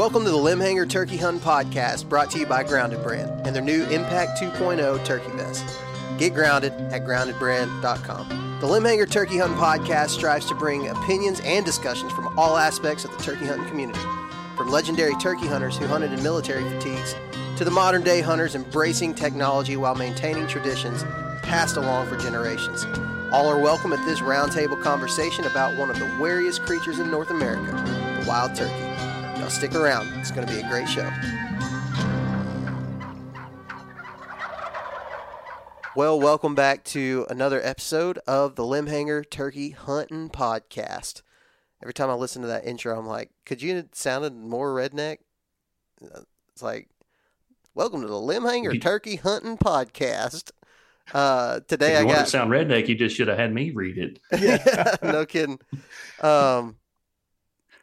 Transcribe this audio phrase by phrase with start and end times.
[0.00, 3.62] Welcome to the Limbhanger Turkey Hunt Podcast, brought to you by Grounded Brand and their
[3.62, 5.62] new Impact 2.0 turkey vest.
[6.16, 8.58] Get grounded at groundedbrand.com.
[8.62, 13.14] The Limbhanger Turkey Hunt Podcast strives to bring opinions and discussions from all aspects of
[13.14, 14.00] the turkey hunting community,
[14.56, 17.14] from legendary turkey hunters who hunted in military fatigues
[17.58, 21.04] to the modern day hunters embracing technology while maintaining traditions
[21.42, 22.86] passed along for generations.
[23.32, 27.28] All are welcome at this roundtable conversation about one of the wariest creatures in North
[27.28, 27.72] America,
[28.18, 28.89] the wild turkey.
[29.50, 30.06] Stick around.
[30.14, 31.10] It's going to be a great show.
[35.96, 41.22] Well, welcome back to another episode of the Limbhanger Turkey Hunting Podcast.
[41.82, 45.18] Every time I listen to that intro, I'm like, could you have sounded more redneck?
[46.00, 46.88] It's like,
[47.74, 50.52] welcome to the Limbhanger Turkey Hunting Podcast.
[51.12, 53.72] Uh, today if you I got to sound redneck, you just should have had me
[53.72, 54.20] read it.
[54.40, 55.58] yeah, no kidding.
[56.20, 56.76] Um,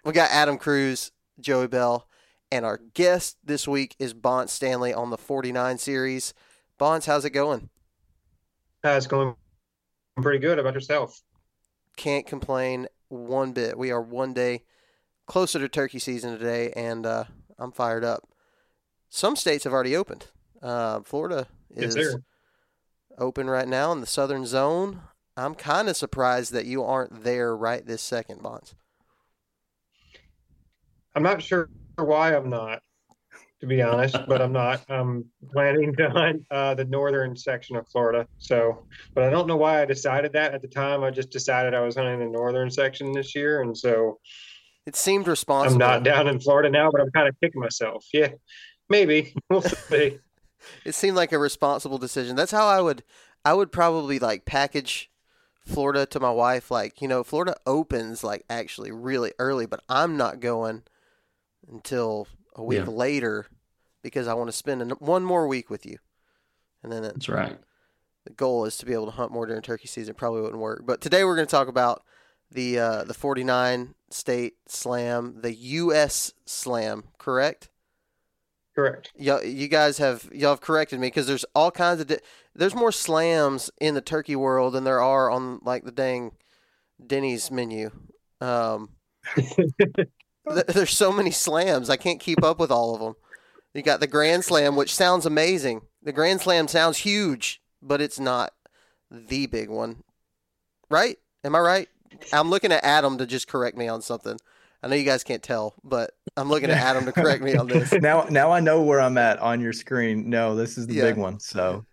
[0.06, 2.08] we got Adam Cruz, Joey Bell,
[2.52, 6.34] and our guest this week is Bont Stanley on the 49 series.
[6.78, 7.70] Bonds, how's it going?
[8.84, 9.36] Uh, it's going
[10.18, 10.58] I'm pretty good.
[10.58, 11.22] How about yourself?
[11.96, 13.78] Can't complain one bit.
[13.78, 14.64] We are one day
[15.28, 17.26] closer to turkey season today, and uh,
[17.60, 18.28] I'm fired up.
[19.10, 20.28] Some states have already opened.
[20.62, 22.24] Uh, Florida is sir.
[23.18, 25.02] open right now in the southern zone.
[25.36, 28.74] I'm kind of surprised that you aren't there right this second, Bonds.
[31.18, 32.84] I'm not sure why I'm not,
[33.62, 34.86] to be honest, but I'm not.
[34.88, 38.28] I'm planning to hunt uh, the northern section of Florida.
[38.38, 41.04] So, but I don't know why I decided that at the time.
[41.04, 44.20] I just decided I was hunting the northern section this year, and so
[44.86, 45.74] It seemed responsible.
[45.74, 46.92] I'm not down in Florida now.
[46.92, 48.06] But I'm kind of kicking myself.
[48.14, 48.30] Yeah,
[48.88, 50.20] maybe we'll see.
[50.86, 52.36] it seemed like a responsible decision.
[52.36, 53.02] That's how I would
[53.44, 55.10] I would probably like package
[55.66, 60.16] Florida to my wife like, you know, Florida opens like actually really early, but I'm
[60.16, 60.84] not going
[61.72, 62.86] until a week Yeah.
[62.92, 63.48] later
[64.04, 65.98] because I want to spend an, one more week with you.
[66.84, 67.58] And then it, That's right.
[68.26, 70.14] the goal is to be able to hunt more during turkey season.
[70.16, 70.84] Probably wouldn't work.
[70.86, 72.04] But today we're going to talk about
[72.52, 77.70] the uh, the 49 state slam, the US slam, correct?
[78.74, 79.12] Correct.
[79.18, 82.20] y'all, you guys have y'all have corrected me because there's all kinds of di-
[82.54, 86.34] there's more slams in the turkey world than there are on like the dang
[87.06, 87.90] Denny's menu.
[88.40, 88.90] Um,
[89.36, 89.58] th-
[90.68, 93.16] there's so many slams I can't keep up with all of them.
[93.74, 95.82] You got the Grand Slam, which sounds amazing.
[96.02, 98.54] The Grand Slam sounds huge, but it's not
[99.12, 100.04] the big one,
[100.90, 101.18] right?
[101.44, 101.90] Am I right?
[102.34, 104.38] I'm looking at Adam to just correct me on something.
[104.82, 107.68] I know you guys can't tell, but I'm looking at Adam to correct me on
[107.68, 107.92] this.
[108.02, 110.30] now now I know where I'm at on your screen.
[110.30, 111.04] No, this is the Yeah.
[111.04, 111.40] big one.
[111.40, 111.86] So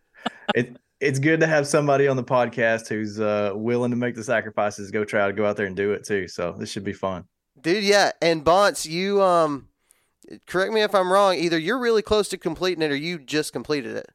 [0.55, 4.25] it it's good to have somebody on the podcast who's uh willing to make the
[4.25, 6.29] sacrifices, go try to go out there and do it too.
[6.29, 7.25] So this should be fun.
[7.65, 8.13] Dude, yeah.
[8.23, 9.69] And Bonts, you um
[10.47, 13.53] correct me if I'm wrong, either you're really close to completing it or you just
[13.53, 14.07] completed it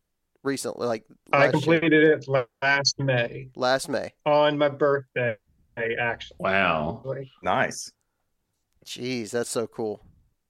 [0.44, 2.26] recently, like I last, year- completed it
[2.62, 4.14] last May last May.
[4.26, 5.36] on my birthday.
[6.00, 7.04] Actually, Wow.
[7.42, 7.92] Nice.
[8.86, 10.02] Jeez, that's so cool.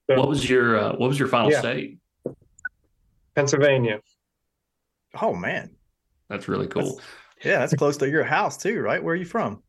[0.09, 1.59] So, What was your uh, What was your final Yeah.
[1.59, 1.99] state?
[3.35, 4.01] Pennsylvania.
[5.21, 5.75] Oh man.
[6.29, 6.99] That's really cool.
[7.43, 9.01] Yeah, that's close to your house too, right?
[9.03, 9.63] Where are you from?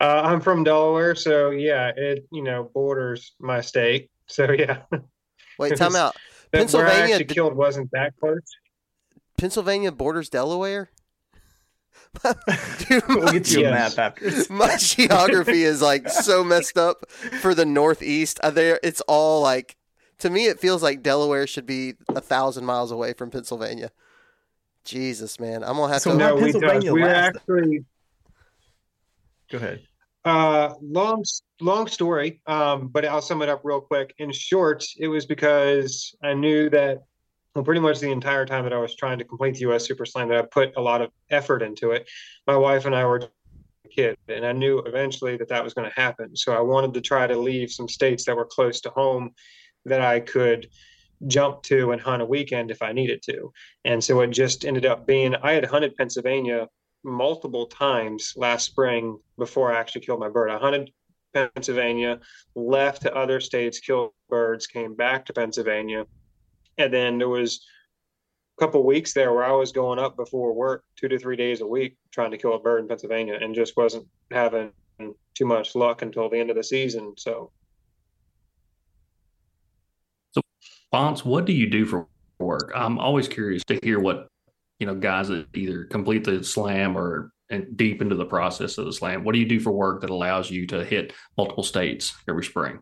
[0.00, 4.10] Uh, I'm from Delaware, so yeah, it you know borders my state.
[4.28, 4.78] So yeah,
[5.56, 6.16] Wait, time out.
[6.50, 8.40] But Where I Pennsylvania actually killed wasn't that close.
[9.38, 10.90] Pennsylvania borders Delaware?
[12.88, 14.32] Dude, we'll get you a map after.
[14.52, 18.40] my geography is like so messed up for the Northeast.
[18.52, 19.76] There, it's all like
[20.18, 20.46] to me.
[20.46, 23.92] It feels like Delaware should be a thousand miles away from Pennsylvania.
[24.84, 26.16] Jesus, man, I'm gonna have So to.
[26.16, 26.94] now- No, we Pennsylvania don't.
[27.00, 27.84] We're last- actually
[29.50, 29.82] Go ahead.
[30.26, 31.24] Uh, long
[31.60, 34.12] long story, um, but I'll sum it up real quick.
[34.18, 37.04] In short, it was because I knew that
[37.54, 39.86] well, pretty much the entire time that I was trying to complete the U.S.
[39.86, 42.06] Super Slam, that I put a lot of effort into it.
[42.46, 43.28] My wife and I were
[43.90, 46.36] kid, and I knew eventually that that was going to happen.
[46.36, 49.30] So I wanted to try to leave some states that were close to home
[49.84, 50.68] that I could
[51.28, 53.52] jump to and hunt a weekend if I needed to.
[53.84, 56.66] And so it just ended up being I had hunted Pennsylvania
[57.06, 60.50] multiple times last spring before I actually killed my bird.
[60.50, 60.90] I hunted
[61.32, 62.20] Pennsylvania,
[62.54, 66.06] left to other states, killed birds, came back to Pennsylvania.
[66.78, 67.64] And then there was
[68.58, 71.60] a couple weeks there where I was going up before work two to three days
[71.60, 74.72] a week trying to kill a bird in Pennsylvania and just wasn't having
[75.34, 77.14] too much luck until the end of the season.
[77.16, 77.52] So
[80.92, 82.06] Bonds, what do you do for
[82.38, 82.72] work?
[82.74, 84.28] I'm always curious to hear what
[84.78, 87.32] you know guys that either complete the slam or
[87.76, 89.24] deep into the process of the slam.
[89.24, 92.80] What do you do for work that allows you to hit multiple states every spring?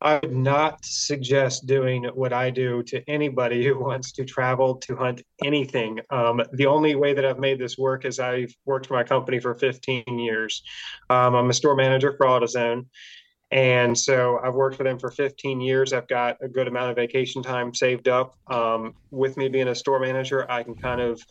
[0.00, 4.96] I would not suggest doing what I do to anybody who wants to travel to
[4.96, 5.98] hunt anything.
[6.10, 9.40] Um, the only way that I've made this work is I've worked for my company
[9.40, 10.62] for 15 years.
[11.08, 12.84] Um, I'm a store manager for AutoZone.
[13.50, 15.92] And so I've worked for them for 15 years.
[15.92, 18.34] I've got a good amount of vacation time saved up.
[18.48, 21.22] Um, with me being a store manager, I can kind of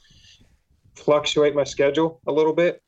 [0.96, 2.82] fluctuate my schedule a little bit.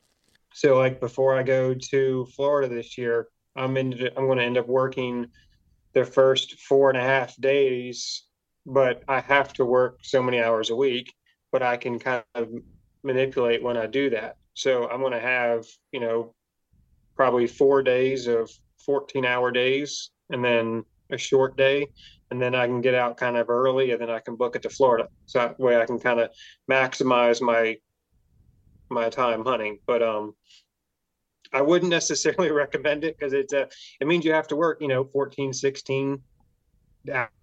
[0.54, 4.58] So, like before I go to Florida this year, I'm in, I'm going to end
[4.58, 5.28] up working
[5.94, 8.24] the first four and a half days,
[8.66, 11.14] but I have to work so many hours a week.
[11.52, 12.50] But I can kind of
[13.04, 14.38] manipulate when I do that.
[14.54, 16.34] So I'm going to have, you know,
[17.16, 18.50] probably four days of
[18.86, 21.88] 14 hour days and then a short day
[22.32, 24.64] and then I can get out kind of early and then I can book it
[24.64, 25.08] to Florida.
[25.26, 26.32] So that way I can kind of
[26.70, 27.78] maximize my
[28.90, 29.80] my time hunting.
[29.86, 30.34] But um
[31.54, 33.68] I wouldn't necessarily recommend it because it's a
[34.00, 36.22] it means you have to work, you know, 14, 16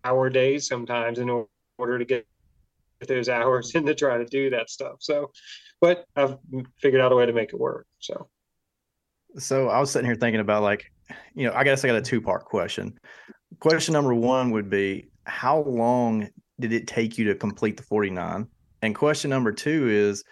[0.04, 1.46] hour days sometimes in
[1.78, 2.26] order to get
[3.06, 4.96] those hours in to try to do that stuff.
[5.00, 5.30] So
[5.80, 6.38] but I've
[6.80, 7.86] figured out a way to make it work.
[7.98, 8.28] So
[9.38, 10.90] so I was sitting here thinking about like
[11.34, 12.98] you know, I guess I got a two part question.
[13.60, 16.28] Question number one would be how long
[16.60, 18.46] did it take you to complete the 49?
[18.82, 20.24] And question number two is,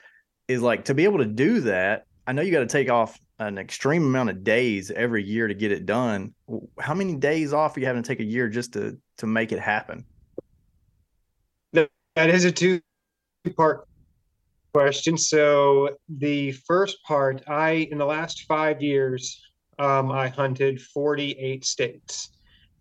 [0.49, 3.19] is like to be able to do that, I know you got to take off
[3.39, 6.35] an extreme amount of days every year to get it done.
[6.79, 9.53] How many days off are you having to take a year just to to make
[9.53, 10.05] it happen?
[11.73, 12.81] That is a two
[13.57, 13.87] part
[14.73, 15.17] question.
[15.17, 19.43] So the first part, I in the last five years,
[19.79, 22.31] um, I hunted 48 states.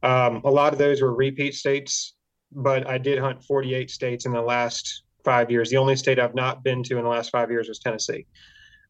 [0.04, 2.16] Um, a lot of those were repeat states,
[2.52, 5.70] but I did hunt 48 states in the last five years.
[5.70, 8.26] The only state I've not been to in the last five years was Tennessee.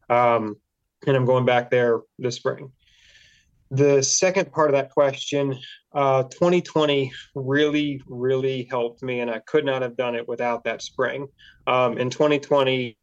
[0.08, 0.56] Um,
[1.06, 2.70] and I'm going back there this spring.
[3.70, 5.56] The second part of that question,
[5.92, 10.82] uh, 2020 really, really helped me, and I could not have done it without that
[10.82, 11.28] spring.
[11.68, 12.96] Um, in 2020,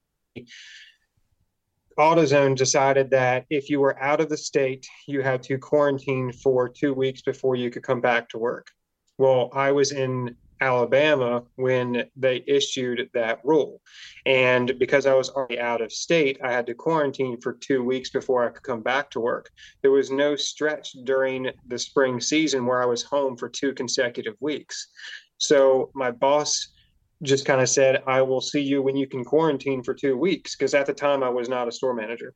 [1.97, 6.67] AutoZone decided that if you were out of the state, you had to quarantine for
[6.69, 8.67] two weeks before you could come back to work.
[9.17, 13.81] Well, I was in Alabama when they issued that rule.
[14.25, 18.09] And because I was already out of state, I had to quarantine for two weeks
[18.09, 19.49] before I could come back to work.
[19.81, 24.35] There was no stretch during the spring season where I was home for two consecutive
[24.39, 24.87] weeks.
[25.37, 26.69] So my boss
[27.23, 30.55] just kind of said, I will see you when you can quarantine for two weeks.
[30.55, 32.33] Because at the time, I was not a store manager.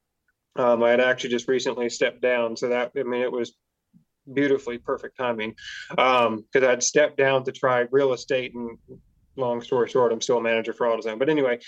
[0.55, 2.57] Um, I had actually just recently stepped down.
[2.57, 3.53] So that, I mean, it was
[4.33, 5.55] beautifully perfect timing
[5.97, 8.53] Um, because um, I'd stepped down to try real estate.
[8.53, 8.77] And
[9.35, 11.19] long story short, I'm still a manager for AutoZone.
[11.19, 11.59] But anyway,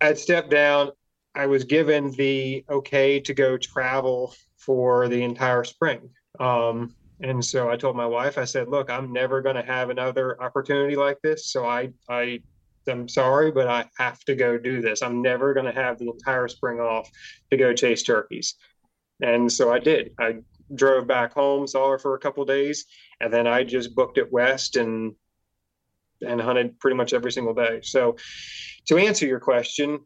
[0.00, 0.90] I'd stepped down.
[1.34, 6.10] I was given the okay to go travel for the entire spring.
[6.38, 9.90] Um, and so I told my wife, I said, look, I'm never going to have
[9.90, 11.46] another opportunity like this.
[11.52, 12.40] So I, I,
[12.88, 15.02] I'm sorry, but I have to go do this.
[15.02, 17.10] I'm never going to have the entire spring off
[17.50, 18.54] to go chase turkeys.
[19.22, 20.12] And so I did.
[20.18, 20.36] I
[20.74, 22.86] drove back home, saw her for a couple days,
[23.20, 25.14] and then I just booked it west and
[26.22, 27.80] and hunted pretty much every single day.
[27.82, 28.16] So
[28.88, 30.00] to answer your question,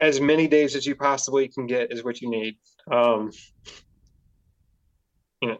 [0.00, 2.56] as many days as you possibly can get is what you need.
[2.90, 3.32] Um,
[5.40, 5.58] you know,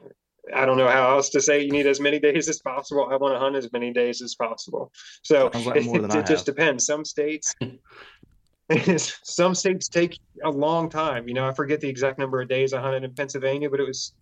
[0.55, 1.63] I don't know how else to say.
[1.63, 3.09] You need as many days as possible.
[3.11, 4.93] I want to hunt as many days as possible.
[5.23, 6.87] So it, it just depends.
[6.87, 7.55] Some states,
[9.23, 11.29] some states take a long time.
[11.29, 13.87] You know, I forget the exact number of days I hunted in Pennsylvania, but it
[13.87, 14.13] was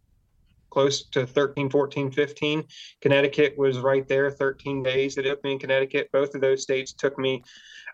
[0.71, 2.65] close to 13, 14, 15.
[3.00, 5.17] Connecticut was right there, 13 days.
[5.17, 6.11] It took me in Connecticut.
[6.12, 7.43] Both of those states took me.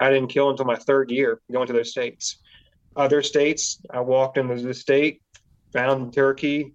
[0.00, 2.38] I didn't kill until my third year going to those states.
[2.96, 5.22] Other states, I walked into the state,
[5.72, 6.74] found turkey,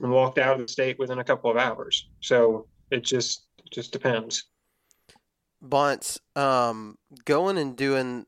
[0.00, 2.08] and walked out of the state within a couple of hours.
[2.20, 4.44] So it just just depends.
[5.60, 8.26] Bunce, um, going and doing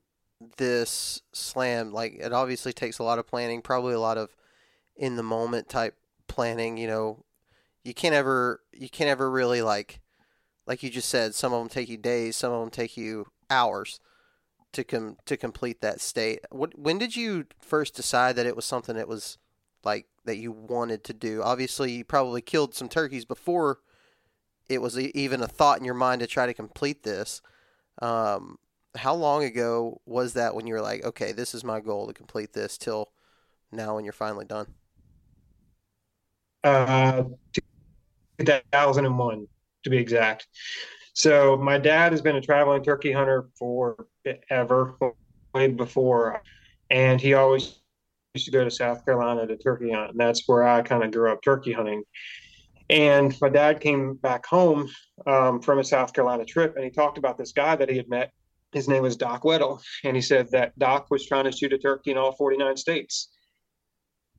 [0.57, 4.35] this slam, like it obviously takes a lot of planning, probably a lot of
[4.97, 5.97] in the moment type
[6.29, 6.77] planning.
[6.77, 7.25] You know,
[7.85, 10.01] you can't ever you can't ever really like
[10.67, 13.27] like you just said some of them take you days some of them take you
[13.49, 14.01] hours
[14.73, 16.41] to com to complete that state.
[16.51, 19.39] What when did you first decide that it was something that was
[19.85, 21.43] like that you wanted to do?
[21.43, 23.81] Obviously you probably killed some turkeys before
[24.69, 27.43] it was even a thought in your mind to try to complete this.
[28.01, 28.59] Um,
[28.97, 32.13] how long ago was that when you were like okay this is my goal to
[32.13, 33.13] complete this till
[33.71, 34.67] now when you're finally done
[36.65, 37.23] uh,
[38.39, 39.47] 2001
[39.85, 40.47] to be exact.
[41.13, 44.95] So my dad has been a traveling turkey hunter forever,
[45.55, 46.43] way before,
[46.91, 47.81] and he always
[48.35, 51.11] used to go to South Carolina to turkey hunt, and that's where I kind of
[51.11, 52.05] grew up turkey hunting.
[52.89, 54.89] And my dad came back home
[55.27, 58.09] um, from a South Carolina trip, and he talked about this guy that he had
[58.09, 58.33] met.
[58.73, 61.79] His name was Doc Weddle, and he said that Doc was trying to shoot a
[61.79, 63.29] turkey in all 49 states.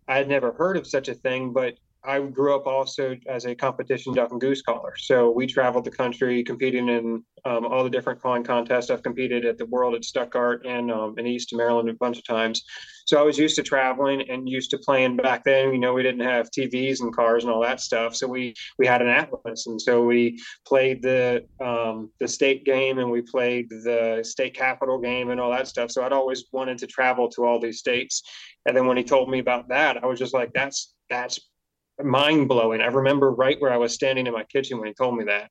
[0.07, 3.53] I had never heard of such a thing, but I grew up also as a
[3.53, 4.93] competition duck and goose caller.
[4.97, 8.89] So we traveled the country competing in um, all the different calling contests.
[8.89, 12.25] I've competed at the World at Stuttgart and um, in Easton Maryland a bunch of
[12.25, 12.63] times.
[13.05, 15.73] So I was used to traveling and used to playing back then.
[15.73, 18.15] You know, we didn't have TVs and cars and all that stuff.
[18.15, 22.99] So we we had an atlas, and so we played the um, the state game
[22.99, 25.91] and we played the state capital game and all that stuff.
[25.91, 28.23] So I'd always wanted to travel to all these states.
[28.65, 31.39] And then when he told me about that, I was just like, that's that's
[32.03, 32.81] mind blowing.
[32.81, 35.49] I remember right where I was standing in my kitchen when he told me that.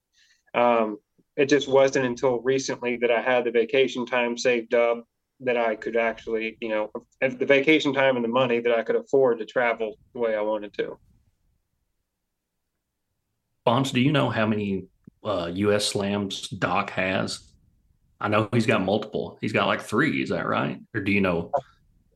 [0.58, 0.98] Um,
[1.36, 5.04] it just wasn't until recently that I had the vacation time saved up
[5.40, 8.96] that I could actually, you know, the vacation time and the money that I could
[8.96, 10.98] afford to travel the way I wanted to.
[13.64, 14.86] Bonds, do you know how many
[15.24, 15.86] uh, U.S.
[15.86, 17.52] slams Doc has?
[18.20, 19.38] I know he's got multiple.
[19.40, 20.22] He's got like three.
[20.22, 20.78] Is that right?
[20.94, 21.50] Or do you know?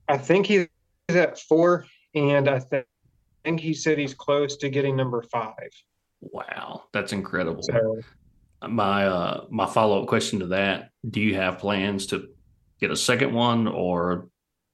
[0.08, 0.68] I think he's
[1.08, 2.84] at four, and I think
[3.44, 5.70] think he said he's close to getting number five.
[6.20, 7.62] Wow, that's incredible.
[7.62, 8.00] So,
[8.66, 12.28] my uh, my follow up question to that: Do you have plans to
[12.80, 14.28] get a second one, or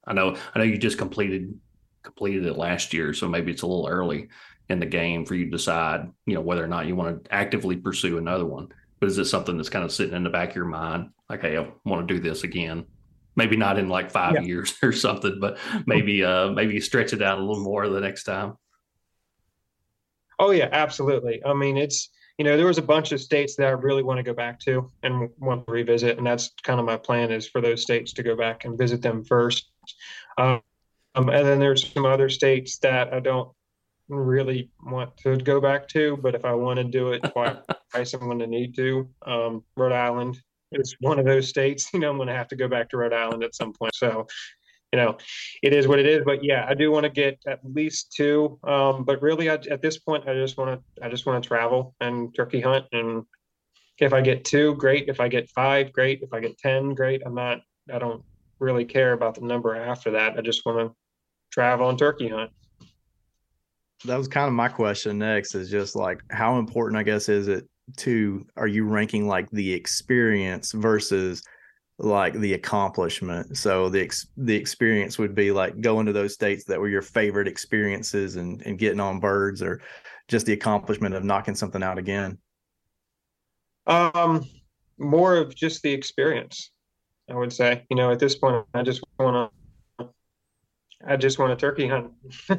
[0.06, 1.58] I know I know you just completed
[2.02, 4.28] completed it last year, so maybe it's a little early
[4.68, 7.34] in the game for you to decide, you know, whether or not you want to
[7.34, 8.68] actively pursue another one.
[9.00, 11.40] But is it something that's kind of sitting in the back of your mind, like,
[11.40, 12.86] hey, I want to do this again?
[13.34, 14.42] Maybe not in like five yeah.
[14.42, 18.00] years or something, but maybe uh maybe you stretch it out a little more the
[18.00, 18.56] next time.
[20.40, 21.44] Oh yeah, absolutely.
[21.44, 24.16] I mean, it's you know there was a bunch of states that I really want
[24.16, 27.46] to go back to and want to revisit, and that's kind of my plan is
[27.46, 29.70] for those states to go back and visit them first.
[30.38, 30.62] Um,
[31.14, 33.50] and then there's some other states that I don't
[34.08, 37.22] really want to go back to, but if I want to do it
[37.92, 39.08] twice, I'm going to need to.
[39.26, 40.40] Um, Rhode Island
[40.72, 41.90] is one of those states.
[41.94, 43.94] You know, I'm going to have to go back to Rhode Island at some point.
[43.94, 44.26] So
[44.92, 45.16] you know,
[45.62, 46.22] it is what it is.
[46.24, 48.58] But yeah, I do want to get at least two.
[48.64, 51.46] Um, but really, I, at this point, I just want to I just want to
[51.46, 52.86] travel and turkey hunt.
[52.92, 53.24] And
[53.98, 55.08] if I get two, great.
[55.08, 56.22] If I get five, great.
[56.22, 57.22] If I get ten, great.
[57.24, 57.60] I'm not.
[57.92, 58.22] I don't
[58.58, 60.36] really care about the number after that.
[60.36, 60.96] I just want to
[61.50, 62.50] travel and turkey hunt.
[64.06, 65.54] That was kind of my question next.
[65.54, 67.68] Is just like how important, I guess, is it
[67.98, 71.42] to are you ranking like the experience versus
[72.02, 73.56] like the accomplishment.
[73.56, 77.02] So the ex- the experience would be like going to those states that were your
[77.02, 79.80] favorite experiences and and getting on birds, or
[80.28, 82.38] just the accomplishment of knocking something out again.
[83.86, 84.44] Um,
[84.98, 86.70] more of just the experience.
[87.28, 89.50] I would say, you know, at this point, I just want
[89.98, 90.08] to.
[91.06, 92.12] I just want a turkey hunt,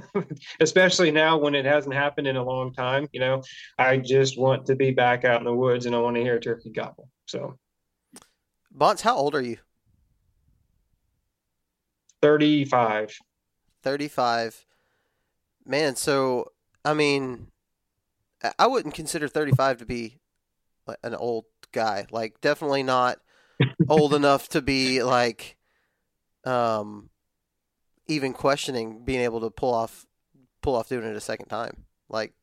[0.59, 3.07] especially now when it hasn't happened in a long time.
[3.11, 3.43] You know,
[3.77, 6.37] I just want to be back out in the woods and I want to hear
[6.37, 7.07] a turkey gobble.
[7.27, 7.59] So
[8.71, 9.57] Bonds, how old are you?
[12.21, 13.17] 35.
[13.83, 14.65] 35.
[15.65, 16.51] Man, so,
[16.85, 17.47] I mean,
[18.57, 20.19] I wouldn't consider 35 to be
[21.03, 22.07] an old guy.
[22.11, 23.19] Like, definitely not
[23.89, 25.57] old enough to be, like,
[26.45, 27.09] um,
[28.07, 30.05] even questioning being able to pull off
[30.61, 31.85] pull off doing it a second time.
[32.09, 32.33] Like,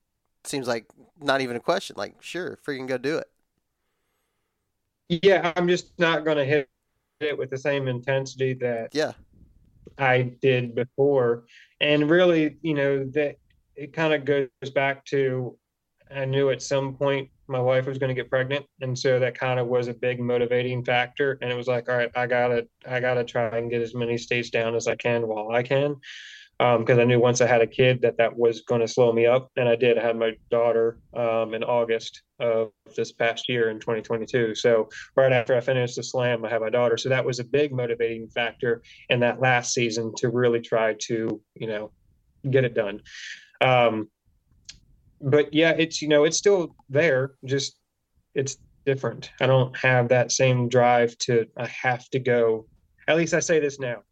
[0.44, 0.86] seems like
[1.20, 1.94] not even a question.
[1.96, 3.28] Like, sure, freaking go do it.
[5.08, 6.68] Yeah, I'm just not going to hit
[7.20, 9.12] it with the same intensity that yeah
[9.98, 11.44] I did before.
[11.80, 13.36] And really, you know, that
[13.74, 15.56] it kind of goes back to
[16.14, 19.38] I knew at some point my wife was going to get pregnant, and so that
[19.38, 21.38] kind of was a big motivating factor.
[21.40, 24.18] And it was like, all right, I gotta, I gotta try and get as many
[24.18, 25.96] states down as I can while I can
[26.58, 29.12] because um, I knew once I had a kid that that was going to slow
[29.12, 29.96] me up, and I did.
[29.96, 34.56] I had my daughter um, in August of this past year in 2022.
[34.56, 36.96] So right after I finished the slam, I had my daughter.
[36.96, 41.40] So that was a big motivating factor in that last season to really try to
[41.54, 41.92] you know
[42.50, 43.02] get it done.
[43.60, 44.08] Um,
[45.20, 47.78] but yeah, it's you know it's still there, just
[48.34, 49.30] it's different.
[49.40, 52.66] I don't have that same drive to I have to go.
[53.06, 54.02] At least I say this now.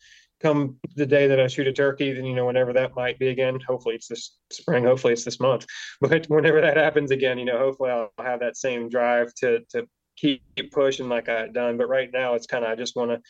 [0.42, 3.28] Come the day that I shoot a turkey, then you know whenever that might be
[3.28, 3.58] again.
[3.66, 4.84] Hopefully it's this spring.
[4.84, 5.66] Hopefully it's this month.
[6.00, 9.88] But whenever that happens again, you know, hopefully I'll have that same drive to to
[10.16, 11.78] keep pushing like I had done.
[11.78, 13.20] But right now it's kind of I just want to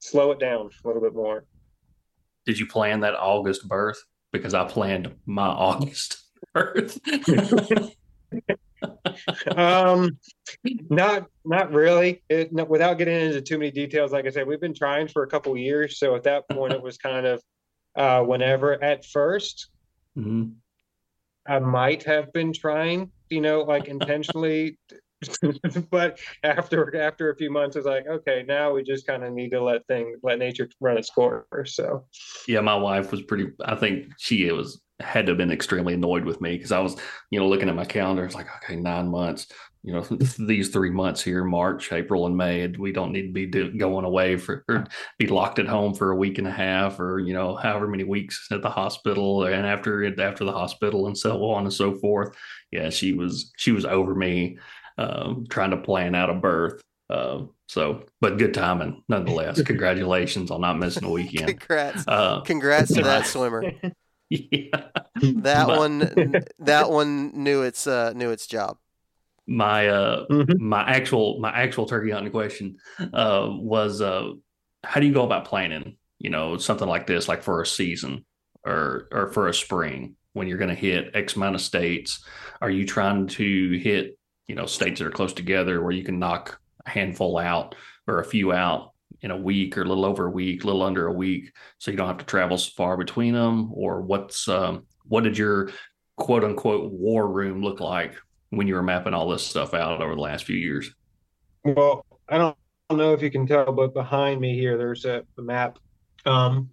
[0.00, 1.44] slow it down a little bit more.
[2.44, 4.02] Did you plan that August birth?
[4.32, 6.98] Because I planned my August birth.
[9.56, 10.18] um,
[10.90, 12.22] not not really.
[12.28, 15.22] It, no, without getting into too many details, like I said, we've been trying for
[15.22, 15.98] a couple years.
[15.98, 17.42] So at that point, it was kind of
[17.96, 18.82] uh, whenever.
[18.82, 19.66] At 1st
[20.16, 20.44] mm-hmm.
[21.46, 24.78] I might have been trying, you know, like intentionally
[25.90, 29.50] but after after a few months, it's like, okay, now we just kind of need
[29.50, 31.74] to let things let nature run its course.
[31.74, 32.06] So,
[32.46, 33.50] yeah, my wife was pretty.
[33.64, 36.96] I think she was had to have been extremely annoyed with me because I was,
[37.30, 38.24] you know, looking at my calendar.
[38.24, 39.46] It's like, okay, nine months.
[39.84, 40.00] You know,
[40.38, 44.04] these three months here, March, April, and May, we don't need to be do, going
[44.04, 44.86] away for or
[45.18, 48.04] be locked at home for a week and a half, or you know, however many
[48.04, 52.36] weeks at the hospital, and after after the hospital, and so on and so forth.
[52.70, 54.58] Yeah, she was she was over me
[54.98, 56.82] um, trying to plan out a birth.
[57.08, 59.62] Uh, so, but good timing nonetheless.
[59.66, 61.60] Congratulations on not missing a weekend.
[61.60, 62.04] Congrats.
[62.06, 63.64] Uh, Congrats to that swimmer.
[64.28, 64.88] yeah.
[65.22, 68.76] That but, one that one knew its uh, knew its job.
[69.46, 70.62] My uh mm-hmm.
[70.62, 72.76] my actual my actual turkey hunting question
[73.14, 74.32] uh was uh
[74.84, 78.26] how do you go about planning, you know, something like this like for a season
[78.66, 82.22] or or for a spring when you're going to hit X amount of states?
[82.60, 84.17] Are you trying to hit
[84.48, 87.74] you know states that are close together where you can knock a handful out
[88.06, 90.82] or a few out in a week or a little over a week, a little
[90.82, 93.70] under a week, so you don't have to travel so far between them?
[93.72, 95.70] Or what's um, what did your
[96.16, 98.14] quote unquote war room look like
[98.50, 100.90] when you were mapping all this stuff out over the last few years?
[101.64, 102.56] Well, I don't
[102.90, 105.78] know if you can tell, but behind me here, there's a, a map.
[106.24, 106.70] Um,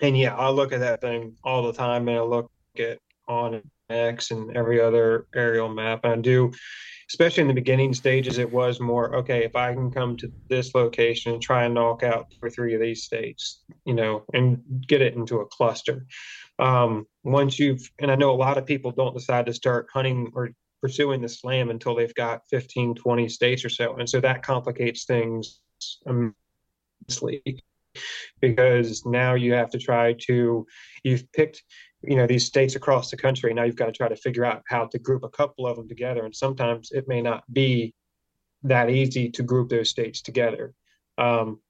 [0.00, 3.62] and yeah, I look at that thing all the time, and I look at on
[3.94, 6.00] X and every other aerial map.
[6.04, 6.52] And I do,
[7.08, 9.44] especially in the beginning stages, it was more okay.
[9.44, 12.74] If I can come to this location and try and knock out two or three
[12.74, 16.06] of these states, you know, and get it into a cluster.
[16.58, 20.30] Um, once you've, and I know a lot of people don't decide to start hunting
[20.34, 20.50] or
[20.84, 23.96] pursuing the slam until they've got 15, 20 states or so.
[23.96, 25.60] And so that complicates things
[26.04, 27.42] immensely
[28.40, 30.66] because now you have to try to,
[31.02, 31.62] you've picked
[32.06, 34.62] you know these states across the country now you've got to try to figure out
[34.68, 36.24] how to group a couple of them together.
[36.24, 37.94] And sometimes it may not be
[38.62, 40.74] that easy to group those states together.
[41.18, 41.60] Um,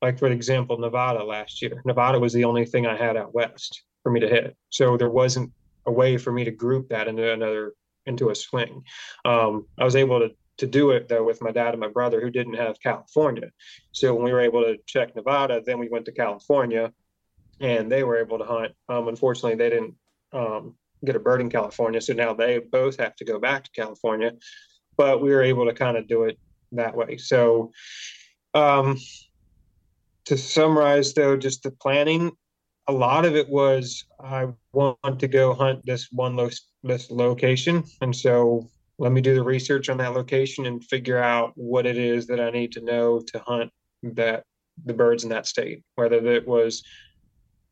[0.00, 1.80] like for example nevada last year.
[1.84, 4.56] Nevada was the only thing i had out west for me to hit.
[4.70, 5.52] So there wasn't
[5.86, 7.72] a way for me to group that into another
[8.06, 8.82] into a swing.
[9.24, 12.20] Um, i was able to to do it though with my dad and my brother
[12.20, 13.50] who didn't have california.
[13.92, 16.92] So when we were able to check nevada then we went to california
[17.62, 18.72] and they were able to hunt.
[18.88, 19.94] Um, unfortunately, they didn't
[20.32, 23.70] um, get a bird in California, so now they both have to go back to
[23.70, 24.32] California.
[24.96, 26.38] But we were able to kind of do it
[26.72, 27.16] that way.
[27.16, 27.72] So,
[28.52, 28.98] um,
[30.26, 32.32] to summarize, though, just the planning,
[32.88, 36.50] a lot of it was I want to go hunt this one lo-
[36.82, 41.52] this location, and so let me do the research on that location and figure out
[41.54, 43.70] what it is that I need to know to hunt
[44.02, 44.44] that
[44.84, 46.82] the birds in that state, whether it was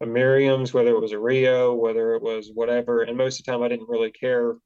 [0.00, 3.02] a Merriam's, whether it was a Rio, whether it was whatever.
[3.02, 4.56] And most of the time, I didn't really care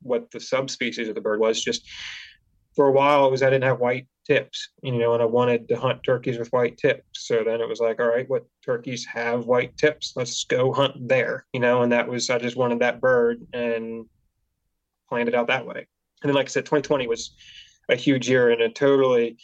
[0.00, 1.62] what the subspecies of the bird was.
[1.62, 1.88] Just
[2.74, 5.68] for a while, it was I didn't have white tips, you know, and I wanted
[5.68, 7.04] to hunt turkeys with white tips.
[7.12, 10.14] So then it was like, all right, what turkeys have white tips?
[10.16, 11.82] Let's go hunt there, you know.
[11.82, 14.06] And that was I just wanted that bird and
[15.08, 15.86] planned it out that way.
[16.22, 17.34] And then, like I said, 2020 was
[17.88, 19.36] a huge year and it totally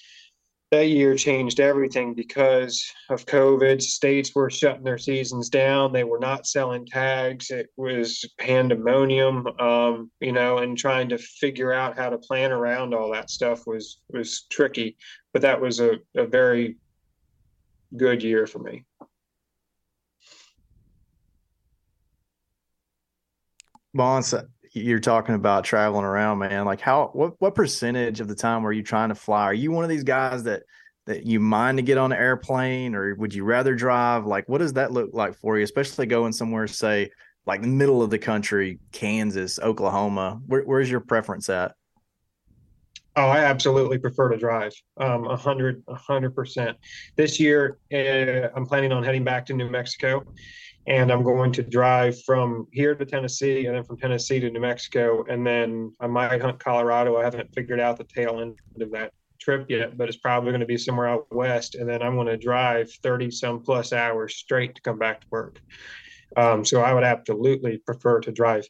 [0.71, 3.81] that year changed everything because of COVID.
[3.81, 5.93] States were shutting their seasons down.
[5.93, 7.51] They were not selling tags.
[7.51, 12.95] It was pandemonium, um, you know, and trying to figure out how to plan around
[12.95, 14.99] all that stuff was was tricky.
[15.33, 16.77] But that was a, a very
[17.97, 18.85] good year for me.
[23.95, 24.35] Bonds,
[24.73, 26.65] you're talking about traveling around, man.
[26.65, 29.45] Like how what what percentage of the time were you trying to fly?
[29.45, 30.63] Are you one of these guys that
[31.07, 34.27] that you mind to get on an airplane or would you rather drive?
[34.27, 37.11] Like what does that look like for you, especially going somewhere, say,
[37.47, 40.41] like the middle of the country, Kansas, Oklahoma?
[40.47, 41.75] Where, where's your preference at?
[43.17, 44.73] Oh, I absolutely prefer to drive.
[44.97, 46.77] Um, a hundred, a hundred percent.
[47.17, 50.23] This year, uh, I'm planning on heading back to New Mexico,
[50.89, 54.61] and I'm going to drive from here to Tennessee and then from Tennessee to New
[54.61, 55.23] Mexico.
[55.29, 57.19] And then I might hunt Colorado.
[57.19, 60.61] I haven't figured out the tail end of that trip yet, but it's probably going
[60.61, 61.75] to be somewhere out west.
[61.75, 65.27] And then I'm going to drive 30 some plus hours straight to come back to
[65.31, 65.61] work.
[66.37, 68.67] Um, so I would absolutely prefer to drive.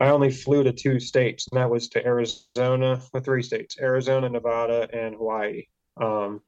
[0.00, 4.28] I only flew to two states, and that was to Arizona, or three states Arizona,
[4.28, 5.64] Nevada, and Hawaii.
[5.98, 6.40] Um,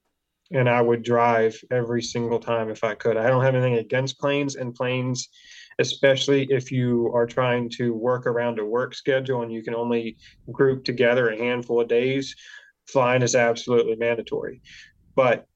[0.53, 3.17] and I would drive every single time if I could.
[3.17, 5.29] I don't have anything against planes and planes,
[5.79, 10.17] especially if you are trying to work around a work schedule and you can only
[10.53, 12.35] group together a handful of days.
[12.89, 14.63] Flying is absolutely mandatory,
[15.17, 15.47] but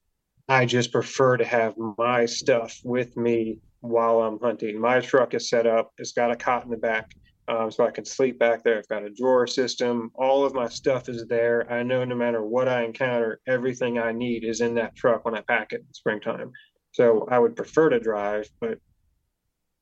[0.48, 4.80] I just prefer to have my stuff with me while I'm hunting.
[4.80, 7.10] My truck is set up; it's got a cot in the back
[7.50, 8.78] um, so I can sleep back there.
[8.78, 10.12] I've got a drawer system.
[10.14, 11.70] All of my stuff is there.
[11.70, 15.34] I know no matter what I encounter, everything I need is in that truck when
[15.34, 16.52] I pack it in springtime.
[16.92, 18.78] So I would prefer to drive, but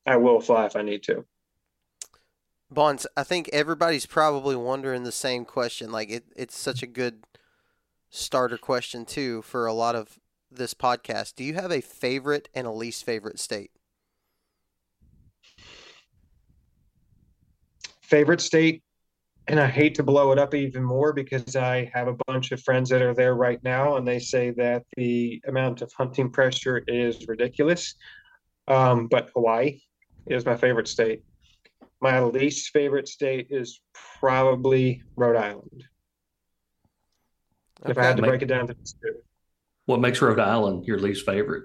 [0.07, 1.25] I will fly if I need to.
[2.71, 5.91] Bonds, I think everybody's probably wondering the same question.
[5.91, 7.23] Like it, it's such a good
[8.09, 10.19] starter question too for a lot of
[10.51, 11.35] this podcast.
[11.35, 13.71] Do you have a favorite and a least favorite state?
[18.09, 18.83] Favorite state
[19.49, 22.61] and I hate to blow it up even more because I have a bunch of
[22.61, 26.83] friends that are there right now, and they say that the amount of hunting pressure
[26.87, 27.95] is ridiculous.
[28.67, 29.79] Um, but Hawaii
[30.27, 31.23] is my favorite state.
[31.99, 33.81] My least favorite state is
[34.19, 35.83] probably Rhode Island.
[37.81, 37.91] Okay.
[37.91, 39.15] If I had to break it down to two.
[39.87, 41.63] What makes Rhode Island your least favorite?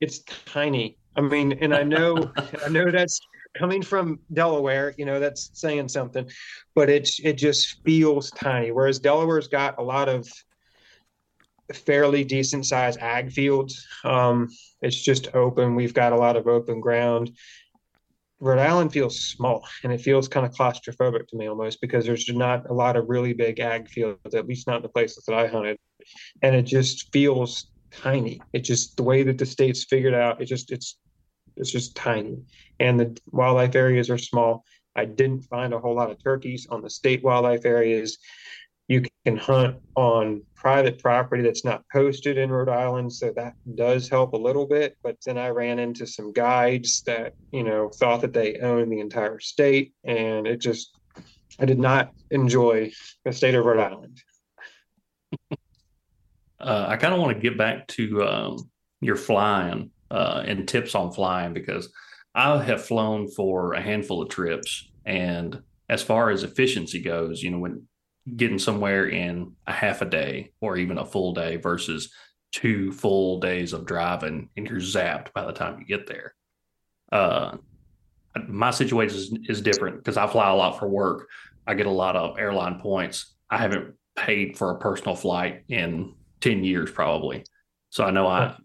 [0.00, 0.98] It's tiny.
[1.14, 2.32] I mean, and I know,
[2.66, 3.20] I know that's
[3.58, 6.28] coming from Delaware, you know, that's saying something,
[6.74, 8.70] but it's it just feels tiny.
[8.70, 10.28] Whereas Delaware's got a lot of
[11.72, 13.86] fairly decent sized ag fields.
[14.04, 14.48] Um,
[14.80, 15.74] it's just open.
[15.74, 17.36] We've got a lot of open ground.
[18.40, 22.28] Rhode Island feels small and it feels kind of claustrophobic to me almost because there's
[22.28, 25.34] not a lot of really big ag fields, at least not in the places that
[25.34, 25.76] I hunted.
[26.42, 28.40] And it just feels tiny.
[28.52, 30.98] It just the way that the state's figured out, it just it's
[31.56, 32.38] it's just tiny.
[32.80, 34.64] And the wildlife areas are small.
[34.94, 38.18] I didn't find a whole lot of turkeys on the state wildlife areas.
[38.88, 44.08] You can hunt on private property that's not posted in Rhode Island, so that does
[44.08, 44.96] help a little bit.
[45.02, 49.00] But then I ran into some guides that, you know, thought that they owned the
[49.00, 50.96] entire state, and it just,
[51.60, 52.90] I did not enjoy
[53.24, 54.22] the state of Rhode Island.
[56.58, 60.94] Uh, I kind of want to get back to um, your flying uh, and tips
[60.94, 61.92] on flying because
[62.34, 64.88] I have flown for a handful of trips.
[65.04, 67.86] And as far as efficiency goes, you know, when
[68.36, 72.12] getting somewhere in a half a day or even a full day versus
[72.52, 76.34] two full days of driving and you're zapped by the time you get there.
[77.10, 77.56] Uh,
[78.46, 81.28] my situation is, is different because I fly a lot for work.
[81.66, 83.34] I get a lot of airline points.
[83.50, 87.44] I haven't paid for a personal flight in 10 years probably.
[87.90, 88.56] So I know I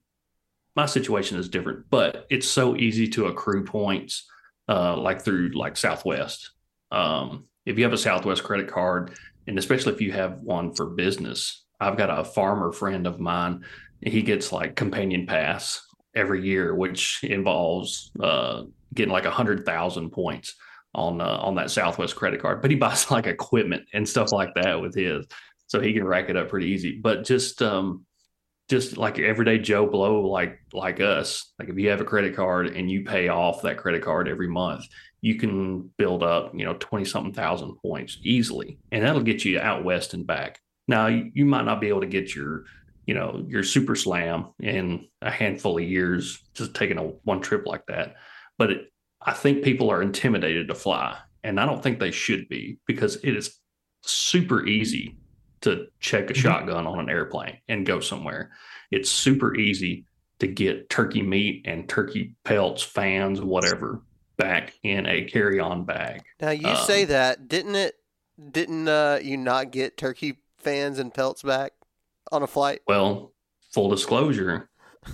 [0.75, 4.27] my situation is different, but it's so easy to accrue points,
[4.67, 6.51] uh, like through like Southwest.
[6.91, 9.13] Um, if you have a Southwest credit card,
[9.47, 13.65] and especially if you have one for business, I've got a farmer friend of mine.
[14.01, 15.81] He gets like companion pass
[16.15, 20.55] every year, which involves uh, getting like a hundred thousand points
[20.95, 22.61] on uh, on that Southwest credit card.
[22.61, 25.25] But he buys like equipment and stuff like that with his,
[25.67, 26.99] so he can rack it up pretty easy.
[26.99, 28.05] But just um,
[28.69, 32.67] just like everyday Joe Blow, like like us, like if you have a credit card
[32.67, 34.85] and you pay off that credit card every month,
[35.21, 38.79] you can build up, you know, 20 something thousand points easily.
[38.91, 40.59] And that'll get you out west and back.
[40.87, 42.63] Now you, you might not be able to get your,
[43.05, 47.65] you know, your super slam in a handful of years, just taking a one trip
[47.65, 48.15] like that.
[48.57, 51.17] But it, I think people are intimidated to fly.
[51.43, 53.57] And I don't think they should be because it is
[54.03, 55.17] super easy
[55.63, 56.41] to check a mm-hmm.
[56.41, 58.51] shotgun on an airplane and go somewhere.
[58.91, 60.05] It's super easy
[60.39, 64.01] to get turkey meat and turkey pelts, fans, whatever,
[64.37, 66.21] back in a carry-on bag.
[66.41, 67.95] Now you um, say that, didn't it?
[68.51, 71.73] Didn't uh, you not get turkey fans and pelts back
[72.31, 72.81] on a flight?
[72.87, 73.33] Well,
[73.71, 74.69] full disclosure,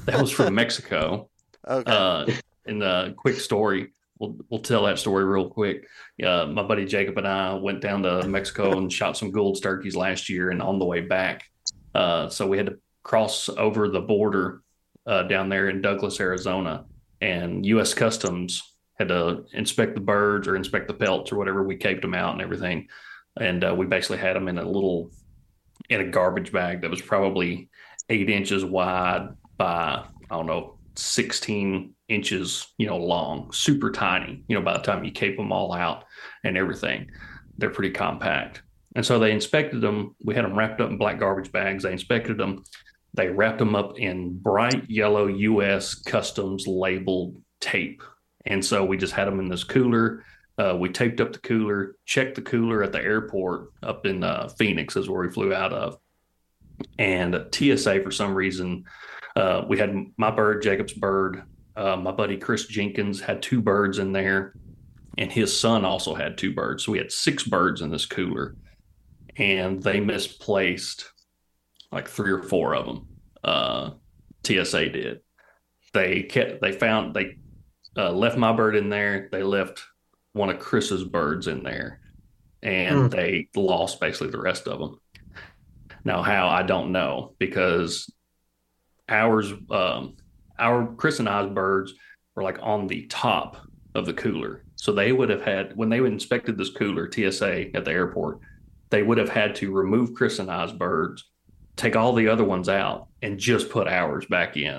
[0.06, 1.30] that was from Mexico.
[1.68, 1.92] Okay.
[1.92, 2.26] Uh,
[2.66, 5.88] in the quick story, we'll we'll tell that story real quick.
[6.24, 9.96] Uh, my buddy Jacob and I went down to Mexico and shot some Gould's turkeys
[9.96, 11.46] last year, and on the way back,
[11.96, 14.62] uh, so we had to cross over the border
[15.08, 16.86] uh, down there in Douglas, Arizona,
[17.22, 17.94] and U.S.
[17.94, 18.62] Customs
[19.00, 21.64] had to inspect the birds or inspect the pelts or whatever.
[21.64, 22.88] We caped them out and everything,
[23.40, 25.12] and uh, we basically had them in a little
[25.90, 27.70] in a garbage bag that was probably
[28.10, 34.56] eight inches wide by I don't know 16 inches, you know, long, super tiny, you
[34.56, 36.06] know, by the time you cape them all out
[36.44, 37.10] and everything,
[37.58, 38.62] they're pretty compact.
[38.96, 40.16] And so they inspected them.
[40.24, 41.84] We had them wrapped up in black garbage bags.
[41.84, 42.64] They inspected them.
[43.14, 45.96] They wrapped them up in bright yellow U.S.
[45.96, 48.02] customs labeled tape.
[48.46, 50.24] And so we just had them in this cooler.
[50.58, 54.50] Uh, we taped up the cooler, checked the cooler at the airport up in uh,
[54.58, 55.98] Phoenix, is where we flew out of.
[56.98, 58.86] And TSA, for some reason,
[59.36, 61.44] uh, we had my bird, Jacob's bird.
[61.76, 64.54] Uh, my buddy Chris Jenkins had two birds in there,
[65.18, 66.84] and his son also had two birds.
[66.84, 68.56] So we had six birds in this cooler,
[69.38, 71.12] and they misplaced
[71.92, 73.08] like three or four of them.
[73.44, 73.92] Uh,
[74.46, 75.20] TSA did.
[75.94, 76.62] They kept.
[76.62, 77.16] They found.
[77.16, 77.38] They
[77.98, 79.30] uh, left my bird in there.
[79.32, 79.84] They left
[80.34, 82.02] one of Chris's birds in there,
[82.62, 83.12] and mm.
[83.12, 85.00] they lost basically the rest of them.
[86.04, 88.12] Now, how I don't know because
[89.08, 90.16] ours, um,
[90.58, 91.94] our Chris and I's birds
[92.36, 93.58] were like on the top
[93.96, 97.86] of the cooler, so they would have had when they inspected this cooler TSA at
[97.86, 98.40] the airport,
[98.90, 101.30] they would have had to remove Chris and I's birds,
[101.76, 104.78] take all the other ones out, and just put ours back in.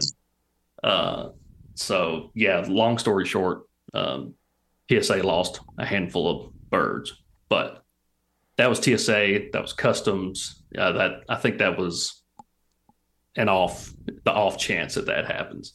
[0.83, 1.30] Uh,
[1.74, 3.62] so yeah, long story short,
[3.94, 4.35] um,
[4.90, 7.14] TSA lost a handful of birds,
[7.48, 7.79] but
[8.61, 10.62] that was TSA, that was customs.
[10.77, 12.23] Uh, that I think that was
[13.37, 13.90] an off
[14.25, 15.73] the off chance that that happens.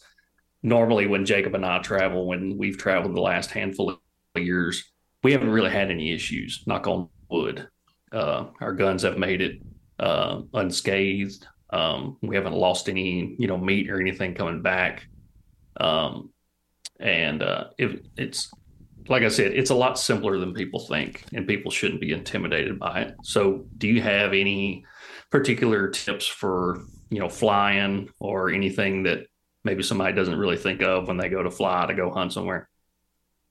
[0.62, 3.98] Normally, when Jacob and I travel, when we've traveled the last handful of
[4.36, 4.84] years,
[5.24, 6.64] we haven't really had any issues.
[6.68, 7.68] Knock on wood.
[8.12, 9.62] Uh, our guns have made it
[9.98, 11.48] uh, unscathed.
[11.72, 15.08] Um, we haven't lost any, you know, meat or anything coming back.
[15.78, 16.30] Um,
[17.00, 18.52] and uh, it, it's
[19.08, 22.80] like I said, it's a lot simpler than people think, and people shouldn't be intimidated
[22.80, 23.16] by it.
[23.24, 24.86] So, do you have any
[25.30, 29.28] particular tips for you know flying or anything that
[29.64, 32.70] maybe somebody doesn't really think of when they go to fly to go hunt somewhere?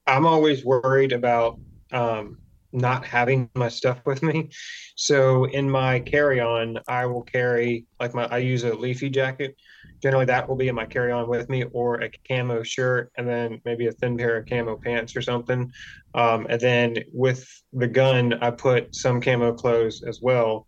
[0.07, 1.59] I'm always worried about
[1.93, 2.39] um,
[2.73, 4.51] not having my stuff with me.
[4.97, 9.57] So in my carry-on, I will carry like my I use a leafy jacket
[10.03, 13.61] generally that will be in my carry-on with me or a camo shirt and then
[13.65, 15.73] maybe a thin pair of camo pants or something.
[16.15, 20.67] Um, and then with the gun i put some camo clothes as well.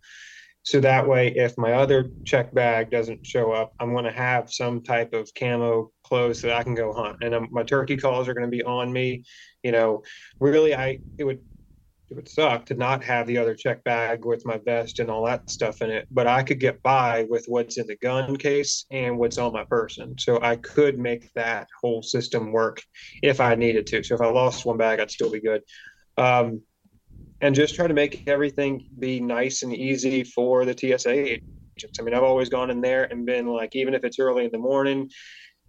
[0.63, 4.51] So that way if my other check bag doesn't show up i'm going to have
[4.51, 7.17] some type of camo clothes that i can go hunt.
[7.21, 9.23] And um, my turkey calls are going to be on me.
[9.63, 10.03] You know
[10.39, 11.39] really i it would
[12.09, 15.25] it would suck to not have the other check bag with my vest and all
[15.25, 18.85] that stuff in it, but I could get by with what's in the gun case
[18.91, 20.15] and what's on my person.
[20.17, 22.81] So I could make that whole system work
[23.21, 24.03] if I needed to.
[24.03, 25.63] So if I lost one bag, I'd still be good.
[26.17, 26.61] Um,
[27.41, 31.99] and just try to make everything be nice and easy for the TSA agents.
[31.99, 34.51] I mean, I've always gone in there and been like, even if it's early in
[34.51, 35.09] the morning,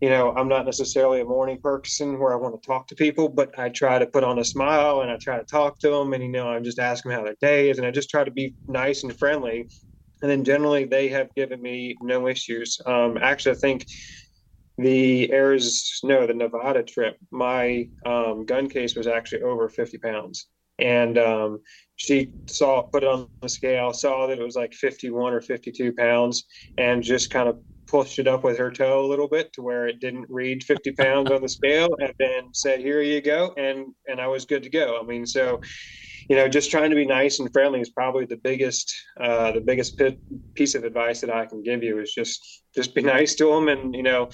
[0.01, 3.29] you know, I'm not necessarily a morning person where I want to talk to people,
[3.29, 6.13] but I try to put on a smile and I try to talk to them
[6.13, 8.31] and, you know, I'm just asking how their day is and I just try to
[8.31, 9.69] be nice and friendly.
[10.23, 12.81] And then generally they have given me no issues.
[12.87, 13.87] Um, actually, I think
[14.77, 20.47] the Arizona, no, the Nevada trip, my um, gun case was actually over 50 pounds.
[20.79, 21.59] And um,
[21.97, 25.93] she saw, put it on the scale, saw that it was like 51 or 52
[25.93, 26.45] pounds,
[26.77, 29.87] and just kind of pushed it up with her toe a little bit to where
[29.87, 33.87] it didn't read 50 pounds on the scale and then said here you go and
[34.07, 34.99] and i was good to go.
[35.01, 35.61] I mean so
[36.29, 39.61] you know just trying to be nice and friendly is probably the biggest uh, the
[39.61, 40.01] biggest
[40.55, 43.69] piece of advice that i can give you is just just be nice to them
[43.69, 44.29] and you know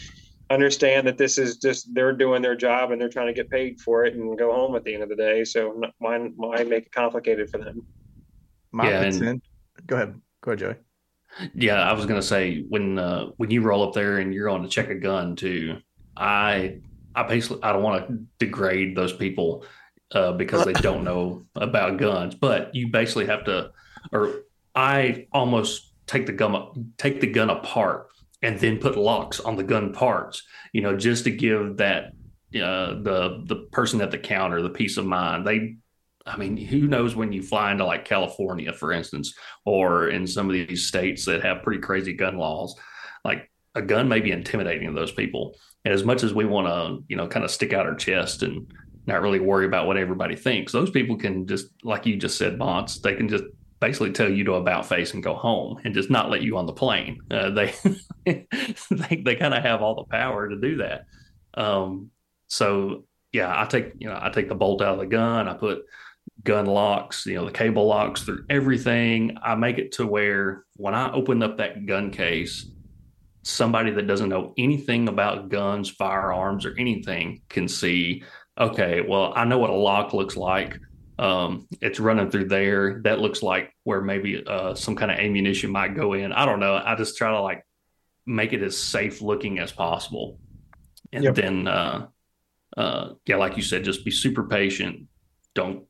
[0.50, 3.80] understand that this is just they're doing their job and they're trying to get paid
[3.80, 5.44] for it and go home at the end of the day.
[5.44, 7.86] So why, why make it complicated for them?
[8.72, 9.42] My yeah, and,
[9.86, 10.20] go ahead.
[10.42, 10.74] Go ahead joey
[11.54, 14.62] yeah, I was gonna say when uh, when you roll up there and you're on
[14.62, 15.78] to check a gun too,
[16.16, 16.80] I
[17.14, 19.64] I basically I don't want to degrade those people
[20.12, 23.70] uh, because they don't know about guns, but you basically have to,
[24.12, 24.42] or
[24.74, 28.08] I almost take the gun take the gun apart
[28.42, 30.42] and then put locks on the gun parts,
[30.72, 32.12] you know, just to give that
[32.54, 35.46] uh, the the person at the counter the peace of mind.
[35.46, 35.76] They
[36.26, 39.34] I mean, who knows when you fly into like California, for instance,
[39.64, 42.74] or in some of these states that have pretty crazy gun laws,
[43.24, 45.56] like a gun may be intimidating to those people.
[45.84, 48.42] And as much as we want to, you know, kind of stick out our chest
[48.42, 48.72] and
[49.06, 52.58] not really worry about what everybody thinks, those people can just, like you just said,
[52.58, 53.44] Bonts, they can just
[53.80, 56.64] basically tell you to about face and go home and just not let you on
[56.64, 57.20] the plane.
[57.30, 57.74] Uh, they,
[58.24, 61.04] they, they kind of have all the power to do that.
[61.52, 62.10] Um,
[62.46, 65.48] so yeah, I take, you know, I take the bolt out of the gun.
[65.48, 65.84] I put,
[66.44, 69.36] gun locks, you know, the cable locks through everything.
[69.42, 72.66] I make it to where when I open up that gun case,
[73.42, 78.22] somebody that doesn't know anything about guns, firearms, or anything can see,
[78.58, 80.78] okay, well, I know what a lock looks like.
[81.18, 83.00] Um, it's running through there.
[83.04, 86.32] That looks like where maybe uh, some kind of ammunition might go in.
[86.32, 86.74] I don't know.
[86.74, 87.64] I just try to like
[88.26, 90.38] make it as safe looking as possible.
[91.12, 91.34] And yep.
[91.34, 92.08] then, uh,
[92.76, 95.06] uh, yeah, like you said, just be super patient.
[95.54, 95.84] Don't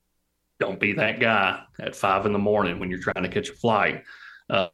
[0.61, 3.55] don't be that guy at five in the morning when you're trying to catch a
[3.55, 4.05] flight.
[4.49, 4.69] Uh,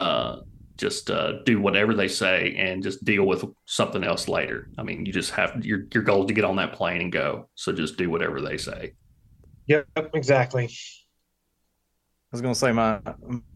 [0.00, 0.40] uh,
[0.76, 4.70] just uh, do whatever they say and just deal with something else later.
[4.78, 7.12] I mean, you just have your your goal is to get on that plane and
[7.12, 7.48] go.
[7.54, 8.94] So just do whatever they say.
[9.66, 10.64] Yep, exactly.
[10.64, 10.68] I
[12.32, 13.00] was gonna say my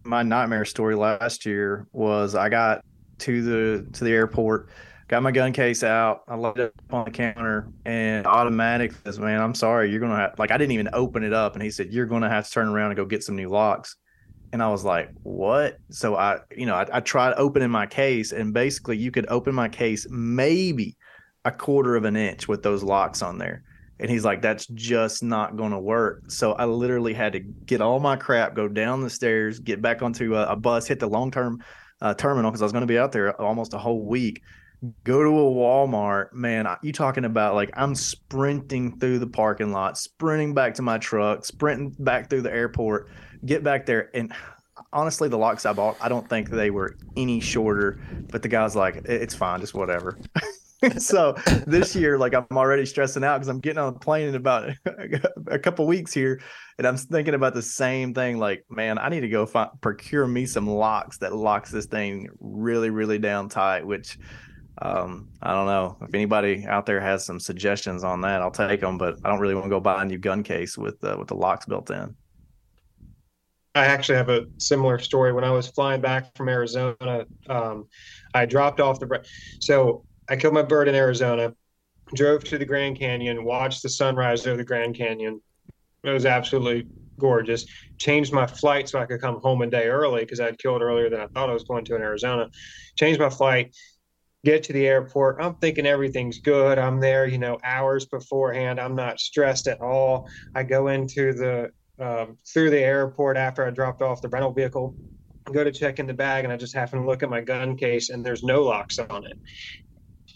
[0.05, 2.85] my nightmare story last year was I got
[3.21, 4.69] to the to the airport,
[5.09, 9.19] got my gun case out, I laid it up on the counter, and automatic says,
[9.19, 11.71] "Man, I'm sorry, you're gonna have like I didn't even open it up," and he
[11.71, 13.97] said, "You're gonna have to turn around and go get some new locks."
[14.53, 18.33] And I was like, "What?" So I, you know, I, I tried opening my case,
[18.33, 20.97] and basically, you could open my case maybe
[21.45, 23.63] a quarter of an inch with those locks on there.
[24.01, 26.25] And he's like, that's just not going to work.
[26.29, 30.03] So I literally had to get all my crap, go down the stairs, get back
[30.03, 31.63] onto a, a bus, hit the long term
[32.01, 34.43] uh, terminal because I was going to be out there almost a whole week.
[35.05, 36.67] Go to a Walmart, man.
[36.83, 41.45] You talking about like I'm sprinting through the parking lot, sprinting back to my truck,
[41.45, 43.09] sprinting back through the airport,
[43.47, 44.11] get back there.
[44.15, 44.33] And
[44.93, 48.01] honestly, the locks I bought, I don't think they were any shorter.
[48.31, 50.19] But the guy's like, it's fine, just whatever.
[50.99, 51.35] so
[51.67, 54.71] this year, like I'm already stressing out because I'm getting on a plane in about
[55.49, 56.41] a couple weeks here,
[56.79, 58.39] and I'm thinking about the same thing.
[58.39, 62.29] Like, man, I need to go find, procure me some locks that locks this thing
[62.41, 63.87] really, really down tight.
[63.87, 64.19] Which
[64.83, 68.43] um, I don't know if anybody out there has some suggestions on that.
[68.43, 70.77] I'll take them, but I don't really want to go buy a new gun case
[70.77, 72.17] with uh, with the locks built in.
[73.77, 75.33] I actually have a similar story.
[75.33, 77.87] When I was flying back from Arizona, um,
[78.33, 79.25] I dropped off the.
[79.61, 81.55] So I killed my bird in Arizona,
[82.15, 85.41] drove to the Grand Canyon, watched the sunrise over the Grand Canyon.
[86.03, 86.87] It was absolutely
[87.19, 87.65] gorgeous.
[87.99, 91.09] Changed my flight so I could come home a day early because I'd killed earlier
[91.09, 92.51] than I thought I was going to in Arizona.
[92.99, 93.75] Changed my flight,
[94.45, 95.39] get to the airport.
[95.41, 96.79] I'm thinking everything's good.
[96.79, 98.79] I'm there, you know, hours beforehand.
[98.79, 100.29] I'm not stressed at all.
[100.55, 104.97] I go into the um, through the airport after I dropped off the rental vehicle
[105.53, 107.77] go to check in the bag and I just happen to look at my gun
[107.77, 109.39] case and there's no locks on it.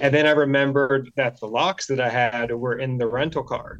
[0.00, 3.78] And then I remembered that the locks that I had were in the rental car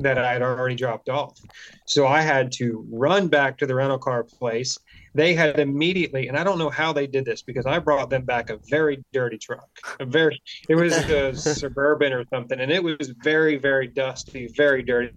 [0.00, 1.38] that I had already dropped off.
[1.86, 4.78] So I had to run back to the rental car place.
[5.14, 8.22] They had immediately, and I don't know how they did this because I brought them
[8.22, 9.68] back a very dirty truck.
[9.98, 14.82] A very, it was a suburban or something, and it was very, very dusty, very
[14.82, 15.12] dirty.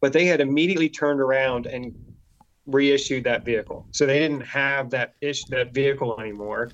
[0.00, 1.94] But they had immediately turned around and
[2.66, 3.86] reissued that vehicle.
[3.92, 6.70] So they didn't have that ish that vehicle anymore.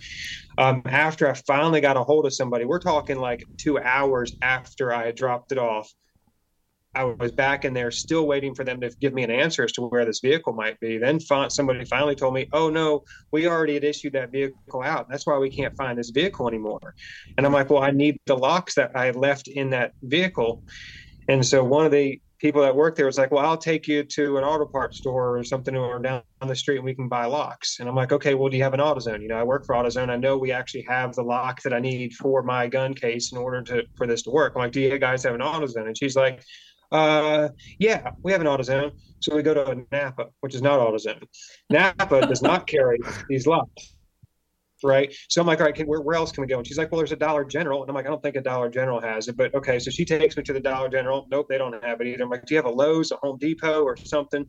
[0.58, 4.92] Um, after I finally got a hold of somebody, we're talking like two hours after
[4.92, 5.92] I had dropped it off.
[6.94, 9.72] I was back in there still waiting for them to give me an answer as
[9.72, 10.98] to where this vehicle might be.
[10.98, 13.02] Then somebody finally told me, "Oh no,
[13.32, 15.08] we already had issued that vehicle out.
[15.08, 16.94] That's why we can't find this vehicle anymore."
[17.36, 20.62] And I'm like, "Well, I need the locks that I left in that vehicle."
[21.28, 24.02] And so one of the people that work there was like, well, I'll take you
[24.02, 27.24] to an auto parts store or something or down the street and we can buy
[27.24, 27.78] locks.
[27.78, 29.22] And I'm like, okay, well, do you have an AutoZone?
[29.22, 30.10] You know, I work for AutoZone.
[30.10, 33.38] I know we actually have the lock that I need for my gun case in
[33.38, 34.54] order to for this to work.
[34.56, 35.86] I'm like, do you guys have an AutoZone?
[35.86, 36.42] And she's like,
[36.92, 38.92] uh, yeah, we have an AutoZone.
[39.20, 41.24] So we go to Napa, which is not AutoZone.
[41.70, 43.94] Napa does not carry these locks
[44.82, 45.14] right?
[45.28, 46.58] So I'm like, all right, can, where, where else can we go?
[46.58, 47.82] And she's like, well, there's a Dollar General.
[47.82, 49.78] And I'm like, I don't think a Dollar General has it, but okay.
[49.78, 51.26] So she takes me to the Dollar General.
[51.30, 52.24] Nope, they don't have it either.
[52.24, 54.46] I'm like, do you have a Lowe's, a Home Depot, or something?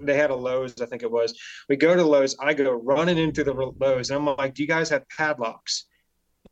[0.00, 1.38] They had a Lowe's, I think it was.
[1.68, 2.36] We go to Lowe's.
[2.40, 5.84] I go running into the Lowe's, and I'm like, do you guys have padlocks?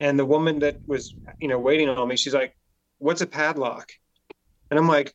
[0.01, 2.55] And the woman that was, you know, waiting on me, she's like,
[2.99, 3.91] what's a padlock?
[4.71, 5.15] And I'm like,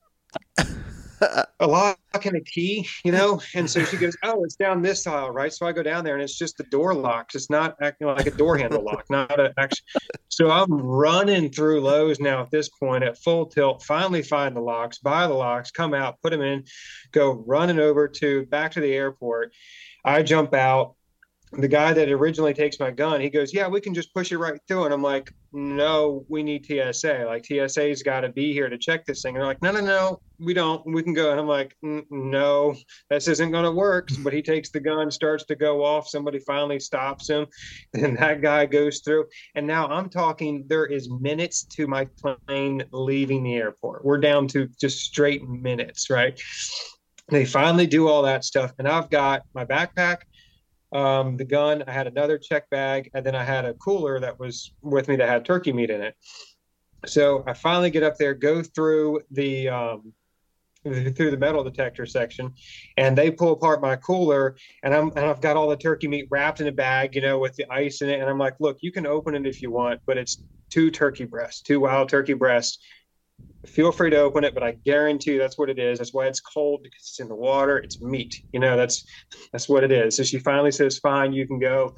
[1.59, 3.41] a lock and a key, you know?
[3.55, 5.53] And so she goes, Oh, it's down this aisle, right?
[5.53, 7.35] So I go down there and it's just the door locks.
[7.35, 9.85] It's not acting like a door handle lock, not a actually.
[10.29, 14.61] So I'm running through Lowe's now at this point at full tilt, finally find the
[14.61, 16.65] locks, buy the locks, come out, put them in,
[17.11, 19.53] go running over to back to the airport.
[20.05, 20.95] I jump out,
[21.57, 24.37] the guy that originally takes my gun, he goes, "Yeah, we can just push it
[24.37, 27.25] right through." And I'm like, "No, we need TSA.
[27.27, 29.81] Like TSA's got to be here to check this thing." And they're like, "No, no,
[29.81, 30.85] no, we don't.
[30.85, 32.75] We can go." And I'm like, "No,
[33.09, 36.07] this isn't going to work." But he takes the gun, starts to go off.
[36.07, 37.45] Somebody finally stops him,
[37.93, 39.25] and that guy goes through.
[39.55, 40.65] And now I'm talking.
[40.67, 42.07] There is minutes to my
[42.47, 44.05] plane leaving the airport.
[44.05, 46.39] We're down to just straight minutes, right?
[47.29, 50.17] They finally do all that stuff, and I've got my backpack
[50.93, 51.83] um, the gun.
[51.87, 55.15] I had another check bag, and then I had a cooler that was with me
[55.17, 56.15] that had turkey meat in it.
[57.05, 60.13] So I finally get up there, go through the um,
[60.83, 62.53] through the metal detector section,
[62.97, 66.27] and they pull apart my cooler, and I'm and I've got all the turkey meat
[66.29, 68.77] wrapped in a bag, you know, with the ice in it, and I'm like, look,
[68.81, 72.33] you can open it if you want, but it's two turkey breasts, two wild turkey
[72.33, 72.79] breasts.
[73.65, 75.99] Feel free to open it, but I guarantee that's what it is.
[75.99, 77.77] That's why it's cold because it's in the water.
[77.77, 78.75] It's meat, you know.
[78.75, 79.05] That's
[79.51, 80.17] that's what it is.
[80.17, 81.95] So she finally says, "Fine, you can go."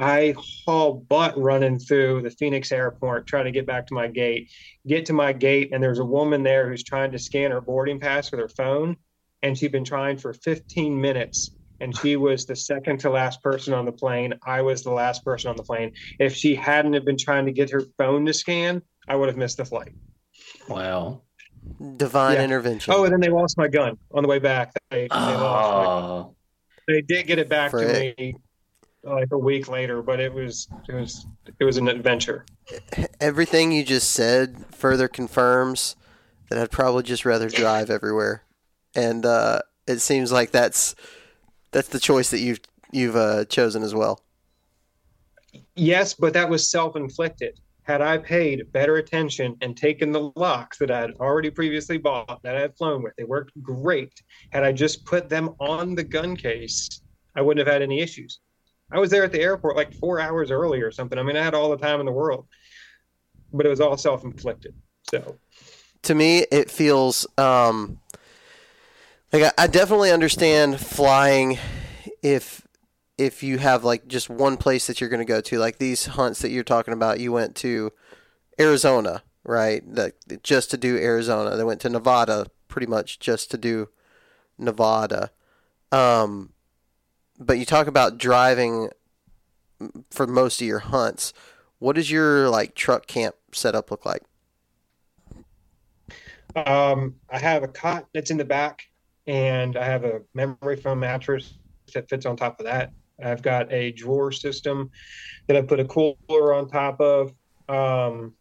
[0.00, 0.34] I
[0.66, 4.50] haul butt running through the Phoenix airport trying to get back to my gate.
[4.86, 8.00] Get to my gate, and there's a woman there who's trying to scan her boarding
[8.00, 8.96] pass with her phone.
[9.42, 11.54] And she'd been trying for 15 minutes.
[11.80, 14.34] And she was the second to last person on the plane.
[14.44, 15.92] I was the last person on the plane.
[16.18, 19.38] If she hadn't have been trying to get her phone to scan, I would have
[19.38, 19.92] missed the flight.
[20.70, 21.22] Wow.
[21.96, 22.44] Divine Yeah.
[22.44, 22.94] intervention.
[22.94, 24.72] Oh, and then they lost my gun on the way back.
[24.90, 26.34] They, they lost my Oh,
[26.88, 28.16] they did get it back Frick.
[28.16, 28.36] to me
[29.02, 31.26] like a week later, but it was it was
[31.58, 32.44] it was an adventure.
[33.20, 35.96] Everything you just said further confirms
[36.48, 38.42] that I'd probably just rather drive everywhere,
[38.94, 40.94] and uh, it seems like that's
[41.72, 42.60] that's the choice that you've
[42.92, 44.20] you've uh, chosen as well.
[45.76, 47.58] Yes, but that was self-inflicted.
[47.90, 52.40] Had I paid better attention and taken the locks that I had already previously bought
[52.44, 54.22] that I had flown with, they worked great.
[54.52, 56.88] Had I just put them on the gun case,
[57.34, 58.38] I wouldn't have had any issues.
[58.92, 61.18] I was there at the airport like four hours early or something.
[61.18, 62.46] I mean, I had all the time in the world,
[63.52, 64.72] but it was all self-inflicted.
[65.10, 65.36] So
[66.02, 67.98] to me it feels um
[69.32, 71.58] like I, I definitely understand flying
[72.22, 72.64] if
[73.20, 76.06] if you have like just one place that you're going to go to like these
[76.06, 77.92] hunts that you're talking about you went to
[78.58, 79.82] Arizona right?
[79.94, 81.56] That just to do Arizona.
[81.56, 83.88] They went to Nevada pretty much just to do
[84.58, 85.30] Nevada.
[85.92, 86.52] Um
[87.38, 88.90] but you talk about driving
[90.10, 91.32] for most of your hunts.
[91.78, 94.22] What does your like truck camp setup look like?
[96.54, 98.82] Um, I have a cot that's in the back,
[99.26, 101.54] and I have a memory foam mattress
[101.94, 102.92] that fits on top of that.
[103.24, 104.90] I've got a drawer system
[105.48, 107.32] that I put a cooler on top of.
[107.68, 108.34] Um,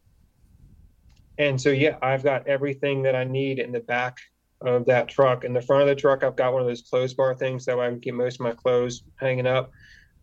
[1.38, 4.18] and so, yeah, I've got everything that I need in the back
[4.62, 5.46] of that truck.
[5.46, 7.78] In the front of the truck, I've got one of those clothes bar things that
[7.78, 9.72] way I can keep most of my clothes hanging up.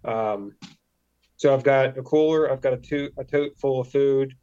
[0.05, 0.53] Um,
[1.37, 4.35] so I've got a cooler, I've got a, to- a tote full of food,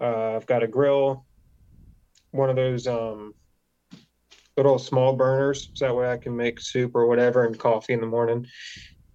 [0.00, 1.26] uh, I've got a grill,
[2.30, 3.34] one of those um,
[4.56, 8.00] little small burners, so that way I can make soup or whatever and coffee in
[8.00, 8.46] the morning.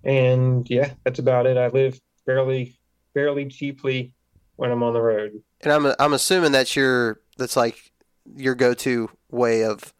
[0.03, 1.57] And yeah, that's about it.
[1.57, 2.75] I live fairly
[3.13, 4.13] fairly cheaply
[4.55, 5.41] when I'm on the road.
[5.61, 7.91] And I'm I'm assuming that's your that's like
[8.35, 9.93] your go-to way of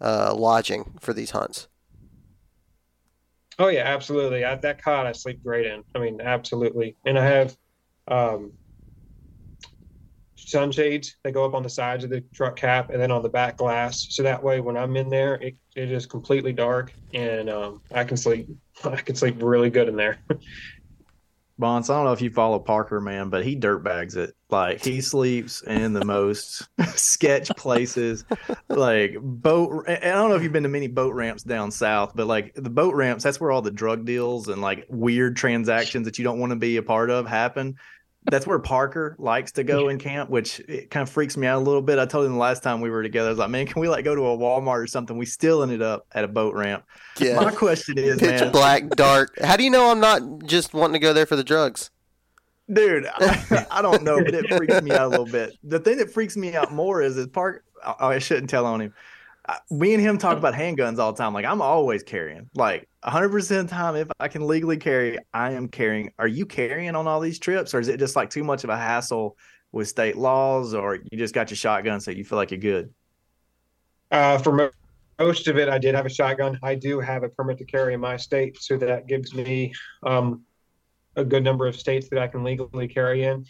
[0.00, 1.68] uh, lodging for these hunts.
[3.58, 4.44] Oh yeah, absolutely.
[4.44, 5.84] I, that cot I sleep great in.
[5.94, 6.96] I mean, absolutely.
[7.06, 7.56] And I have
[8.08, 8.52] um,
[10.48, 13.28] sunshades that go up on the sides of the truck cap and then on the
[13.28, 17.48] back glass, so that way when I'm in there, it, it is completely dark and
[17.50, 18.48] um, I can sleep.
[18.84, 20.18] I can sleep really good in there.
[21.56, 24.34] Bonds, I don't know if you follow Parker, man, but he dirtbags it.
[24.50, 26.66] Like he sleeps in the most
[26.96, 28.24] sketch places,
[28.68, 29.84] like boat.
[29.88, 32.70] I don't know if you've been to many boat ramps down south, but like the
[32.70, 36.40] boat ramps, that's where all the drug deals and like weird transactions that you don't
[36.40, 37.76] want to be a part of happen.
[38.30, 41.58] That's where Parker likes to go in camp, which it kind of freaks me out
[41.58, 41.98] a little bit.
[41.98, 43.88] I told him the last time we were together, I was like, man, can we
[43.88, 45.18] like go to a Walmart or something?
[45.18, 46.84] We still ended up at a boat ramp.
[47.18, 47.36] Yeah.
[47.36, 49.38] My question is, pitch man, black, dark.
[49.40, 51.90] How do you know I'm not just wanting to go there for the drugs?
[52.72, 55.98] dude I, I don't know but it freaks me out a little bit the thing
[55.98, 58.94] that freaks me out more is is park oh, i shouldn't tell on him
[59.70, 63.34] me and him talk about handguns all the time like i'm always carrying like 100%
[63.34, 67.06] of the time if i can legally carry i am carrying are you carrying on
[67.06, 69.36] all these trips or is it just like too much of a hassle
[69.72, 72.92] with state laws or you just got your shotgun so you feel like you're good
[74.10, 74.70] Uh, for mo-
[75.18, 76.58] most of it, I did have a shotgun.
[76.62, 79.72] I do have a permit to carry in my state, so that gives me
[80.04, 80.42] um,
[81.16, 83.44] a good number of states that I can legally carry in.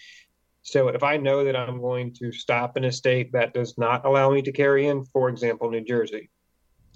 [0.64, 4.04] So if I know that I'm going to stop in a state that does not
[4.06, 6.30] allow me to carry in, for example, New Jersey,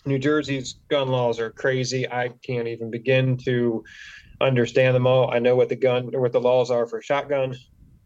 [0.06, 2.10] New Jersey's gun laws are crazy.
[2.10, 3.84] I can't even begin to
[4.40, 5.30] understand them all.
[5.30, 7.54] I know what the gun or what the laws are for shotgun,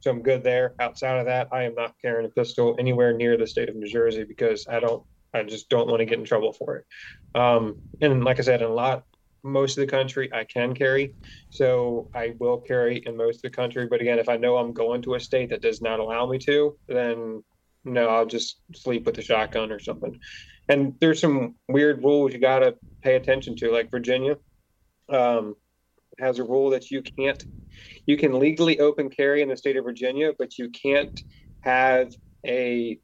[0.00, 0.74] so I'm good there.
[0.80, 3.88] Outside of that, I am not carrying a pistol anywhere near the state of New
[3.88, 6.84] Jersey because I don't I just don't want to get in trouble for it.
[7.34, 9.04] Um, and like I said, in a lot,
[9.43, 11.14] most of the country, I can carry.
[11.51, 13.86] So I will carry in most of the country.
[13.86, 16.38] But again, if I know I'm going to a state that does not allow me
[16.38, 17.43] to, then
[17.84, 20.18] no, I'll just sleep with the shotgun or something.
[20.68, 24.36] And there's some weird rules you got to pay attention to, like Virginia.
[25.09, 25.57] Um,
[26.20, 27.43] has a rule that you can't,
[28.07, 31.20] you can legally open carry in the state of Virginia, but you can't
[31.61, 32.12] have
[32.47, 32.99] a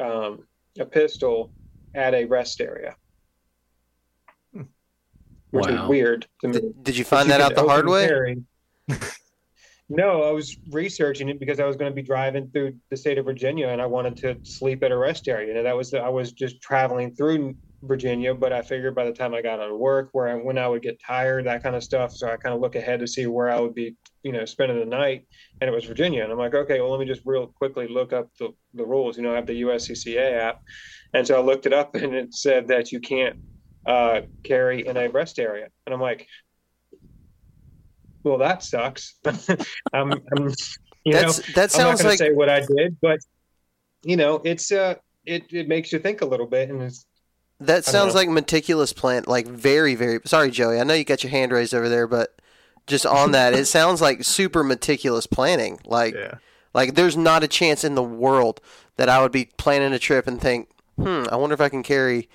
[0.00, 0.46] um,
[0.78, 1.52] a pistol
[1.94, 2.96] at a rest area,
[5.52, 5.84] which Wow.
[5.84, 6.52] is weird to me.
[6.54, 8.08] Did, did you But find you that out the hard way?
[8.08, 8.42] carry.
[9.88, 13.18] no, I was researching it because I was going to be driving through the state
[13.18, 15.56] of Virginia and I wanted to sleep at a rest area.
[15.56, 19.12] And that was the, I was just traveling through Virginia, but I figured by the
[19.12, 21.82] time I got on work, where I, when I would get tired, that kind of
[21.82, 22.12] stuff.
[22.12, 24.78] So I kind of look ahead to see where I would be, you know, spending
[24.78, 25.26] the night,
[25.60, 26.22] and it was Virginia.
[26.22, 29.16] And I'm like, okay, well, let me just real quickly look up the, the rules.
[29.16, 30.60] You know, I have the USCCA app,
[31.12, 33.36] and so I looked it up, and it said that you can't
[33.86, 36.26] uh, carry in a rest area, and I'm like,
[38.24, 39.16] well, that sucks.
[39.24, 39.34] I'm,
[39.92, 40.52] I'm,
[41.04, 43.18] you That's know, that I'm not sounds going to like say what I did, but
[44.04, 47.06] you know, it's uh, it it makes you think a little bit, and it's
[47.60, 49.24] that sounds like meticulous plan.
[49.26, 50.20] Like very very.
[50.24, 50.80] Sorry, Joey.
[50.80, 52.40] I know you got your hand raised over there, but
[52.86, 55.80] just on that, it sounds like super meticulous planning.
[55.84, 56.34] Like Yeah.
[56.74, 58.60] like there's not a chance in the world
[58.96, 61.82] that I would be planning a trip and think, hmm, I wonder if I can
[61.82, 62.28] carry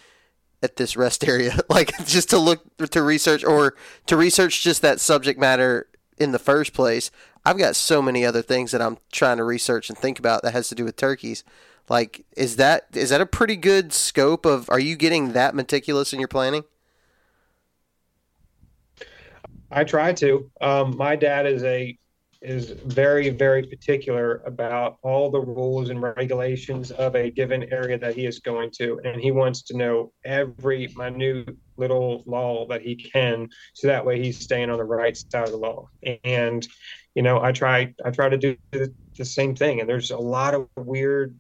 [0.62, 1.60] at this rest area.
[1.70, 5.88] like just to look to research or to research just that subject matter
[6.18, 7.12] in the first place.
[7.46, 10.52] I've got so many other things that I'm trying to research and think about that
[10.52, 11.44] has to do with turkeys.
[11.90, 14.70] Like, is that is that a pretty good scope of?
[14.70, 16.66] Are you getting that meticulous in your planning?
[19.72, 20.50] I try to.
[20.60, 21.98] Um, my dad is a
[22.42, 28.16] is very very particular about all the rules and regulations of a given area that
[28.16, 32.96] he is going to, and he wants to know every minute little law that he
[32.96, 35.88] can, so that way he's staying on the right side of the law.
[36.24, 36.68] And
[37.16, 39.80] you know, I try I try to do the, the same thing.
[39.80, 41.36] And there's a lot of weird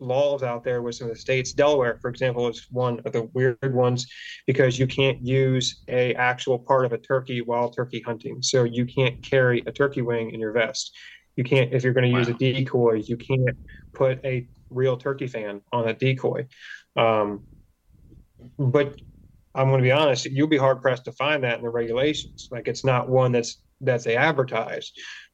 [0.00, 1.52] laws out there with some of the states.
[1.52, 4.06] Delaware, for example, is one of the weird ones
[4.46, 8.42] because you can't use a actual part of a turkey while turkey hunting.
[8.42, 10.96] So you can't carry a turkey wing in your vest.
[11.36, 13.02] You can't if you're going to use a decoy.
[13.04, 13.56] You can't
[13.94, 16.46] put a real turkey fan on a decoy.
[16.96, 17.46] Um,
[18.58, 19.00] but
[19.54, 22.48] I'm going to be honest, you'll be hard pressed to find that in the regulations.
[22.50, 24.92] Like it's not one that's that's they advertise.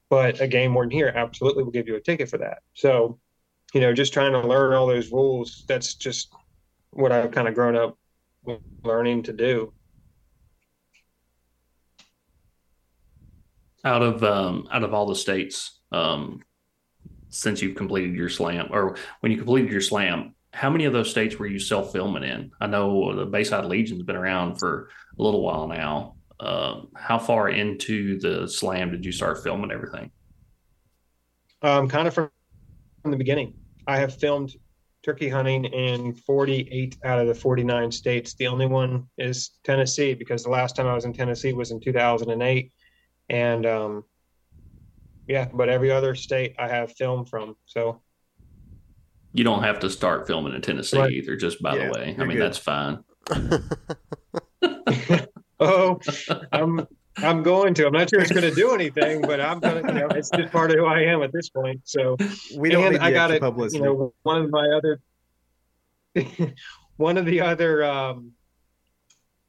[0.08, 2.58] But a game warden here absolutely will give you a ticket for that.
[2.74, 3.18] So,
[3.76, 6.32] you know, just trying to learn all those rules, that's just
[6.92, 7.98] what I've kind of grown up
[8.82, 9.74] learning to do.
[13.84, 16.40] out of um, out of all the states um,
[17.28, 21.10] since you've completed your slam or when you completed your slam how many of those
[21.10, 25.22] states were you self filming in i know the bayside legion's been around for a
[25.22, 30.10] little while now um, how far into the slam did you start filming everything
[31.62, 32.30] Um, kind of from,
[33.02, 33.54] from the beginning.
[33.86, 34.52] I have filmed
[35.04, 38.34] turkey hunting in 48 out of the 49 states.
[38.34, 41.80] The only one is Tennessee because the last time I was in Tennessee was in
[41.80, 42.72] 2008.
[43.28, 44.04] And um,
[45.26, 47.56] yeah, but every other state I have filmed from.
[47.66, 48.02] So
[49.32, 51.12] you don't have to start filming in tennessee Right.
[51.12, 52.40] either just by Yeah, the way i mean good.
[52.40, 53.04] that's fine
[55.60, 55.98] Oh,
[56.52, 56.86] I'm
[57.18, 57.86] I'm going to.
[57.86, 59.92] I'm not sure it's going to do anything, but I'm going to.
[59.92, 61.80] You know, it's just part of who I am at this point.
[61.84, 62.16] So
[62.56, 63.40] We don't and need I got it.
[63.40, 63.78] publicity.
[63.78, 65.00] You know, one of my other,
[66.96, 68.32] one of the other um,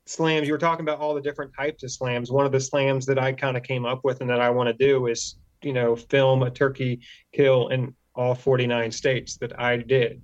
[0.06, 0.48] slams.
[0.48, 2.32] You were talking about all the different types of slams.
[2.32, 4.68] One of the slams that I kind of came up with and that I want
[4.68, 7.02] to do is, you know, film a turkey
[7.34, 10.22] kill in all 49 states that I did.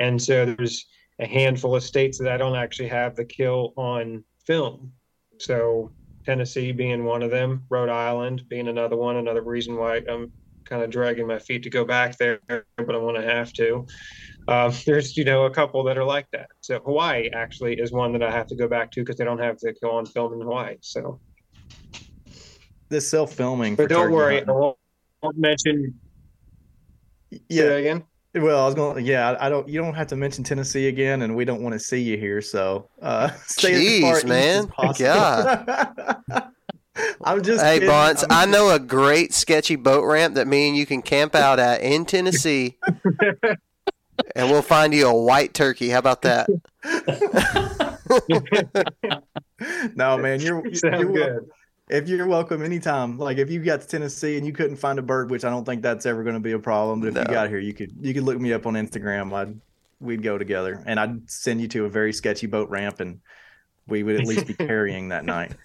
[0.00, 0.86] And so there's
[1.18, 4.92] a handful of states that I don't actually have the kill on film.
[5.38, 5.90] So
[6.28, 9.16] Tennessee being one of them, Rhode Island being another one.
[9.16, 10.30] Another reason why I'm
[10.66, 13.86] kind of dragging my feet to go back there, but I'm going to have to.
[14.46, 16.50] Um, there's, you know, a couple that are like that.
[16.60, 19.38] So Hawaii actually is one that I have to go back to because they don't
[19.38, 20.76] have the go on film in Hawaii.
[20.82, 21.18] So,
[22.90, 23.74] this self filming.
[23.74, 24.76] but don't worry, I won't,
[25.22, 25.98] won't mention.
[27.48, 27.64] Yeah.
[27.70, 28.04] again.
[28.34, 29.04] Well, I was going.
[29.04, 29.68] Yeah, I I don't.
[29.68, 32.42] You don't have to mention Tennessee again, and we don't want to see you here.
[32.42, 34.66] So, uh, stay as far Jeez, east as man.
[34.68, 36.52] possible.
[37.24, 37.64] I'm just.
[37.64, 37.88] hey, kidding.
[37.88, 41.58] Bonds, I'm know a great sketchy boat ramp that me and you can camp out
[41.58, 42.76] at in Tennessee,
[44.36, 45.88] and we'll find you a white turkey.
[45.88, 46.48] How about that?
[49.94, 51.50] no, man, you're, Sound you're wel- good.
[51.90, 53.18] If you're welcome anytime.
[53.18, 55.64] Like if you got to Tennessee and you couldn't find a bird, which I don't
[55.64, 57.20] think that's ever going to be a problem, but if No.
[57.22, 59.32] you got here, you could you could look me up on Instagram.
[59.32, 59.58] I'd
[60.00, 63.20] we'd go together, and I'd send you to a very sketchy boat ramp, and
[63.86, 65.52] we would at least be carrying that night.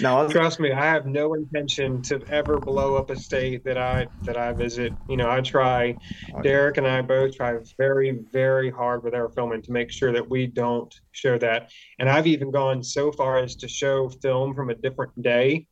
[0.00, 4.08] no, trust me, I have no intention to ever blow up a state that I
[4.26, 4.94] that I visit.
[5.08, 5.98] You know, I try.
[6.42, 10.28] Derek and I both try very, very hard with our filming to make sure that
[10.28, 11.70] we don't show that.
[11.98, 15.66] And I've even gone so far as to show film from a different day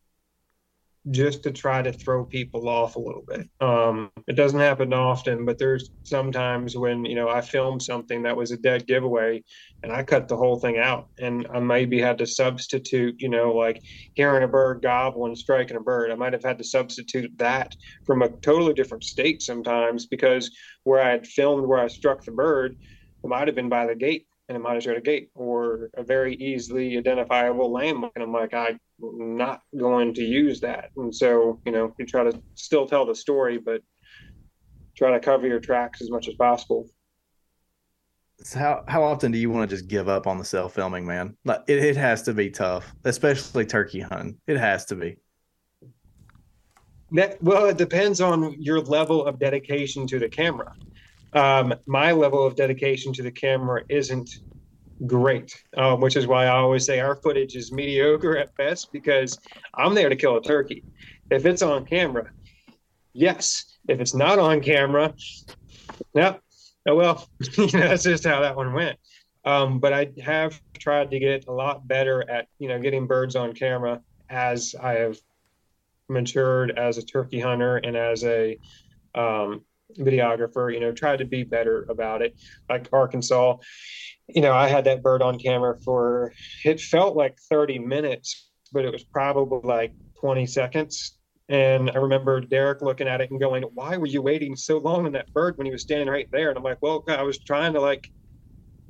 [1.11, 3.49] just to try to throw people off a little bit.
[3.61, 8.37] Um, it doesn't happen often, but there's sometimes when you know I filmed something that
[8.37, 9.43] was a dead giveaway,
[9.83, 13.53] and I cut the whole thing out, and I maybe had to substitute, you know,
[13.53, 13.83] like
[14.15, 16.13] hearing a bird gobble and striking a bird.
[16.13, 17.75] I might have had to substitute that
[18.07, 20.51] from a totally different state sometimes because
[20.85, 22.77] where I had filmed where I struck the bird,
[23.25, 25.91] it might have been by the gate and it might have showed a gate or
[25.97, 28.13] a very easily identifiable landmark.
[28.15, 30.91] And I'm like, I'm not going to use that.
[30.97, 33.83] And so, you know, you try to still tell the story, but
[34.97, 36.89] try to cover your tracks as much as possible.
[38.45, 41.07] So how how often do you want to just give up on the self filming,
[41.07, 41.37] man?
[41.45, 44.39] Like it, it has to be tough, especially turkey hunting.
[44.47, 45.17] It has to be.
[47.15, 50.75] That, well, it depends on your level of dedication to the camera
[51.33, 54.31] um, my level of dedication to the camera isn't
[55.07, 59.39] great, um, which is why I always say our footage is mediocre at best because
[59.75, 60.85] I'm there to kill a turkey.
[61.31, 62.31] If it's on camera,
[63.13, 63.79] yes.
[63.89, 65.15] If it's not on camera,
[66.15, 66.39] no.
[66.87, 68.99] Oh well, you know, that's just how that one went.
[69.45, 73.35] Um, but I have tried to get a lot better at you know getting birds
[73.35, 74.01] on camera
[74.31, 75.19] as I have
[76.09, 78.59] matured as a turkey hunter and as a
[79.15, 79.63] um,
[79.99, 82.37] videographer, you know, tried to be better about it.
[82.69, 83.57] Like Arkansas,
[84.35, 86.33] you know, I had that bird on camera for
[86.65, 91.19] it felt like 30 minutes, but it was probably like 20 seconds.
[91.49, 95.07] And I remember Derek looking at it and going, Why were you waiting so long
[95.07, 96.49] on that bird when he was standing right there?
[96.49, 98.09] And I'm like, Well, I was trying to like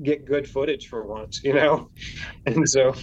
[0.02, 1.88] get good footage for once, you know?
[2.46, 2.94] And so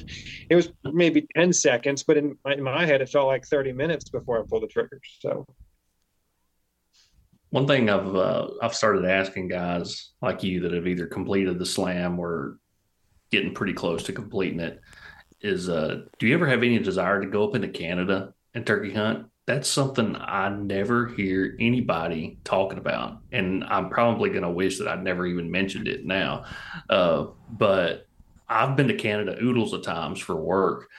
[0.50, 3.72] it was maybe 10 seconds, but in my, in my head, it felt like 30
[3.72, 5.00] minutes before I pulled the trigger.
[5.22, 5.46] So
[7.52, 11.66] one thing I've uh, I've started asking guys like you that have either completed the
[11.66, 12.58] slam or
[13.32, 14.82] getting pretty close to completing it
[15.42, 18.94] is uh, do you ever have any desire to go up into Canada and turkey
[18.94, 19.28] hunt?
[19.48, 24.88] That's something I never hear anybody talking about, and I'm probably going to wish that
[24.88, 26.46] I never even mentioned it now.
[26.88, 28.06] Uh, but
[28.48, 30.90] I've been to Canada oodles of times for work,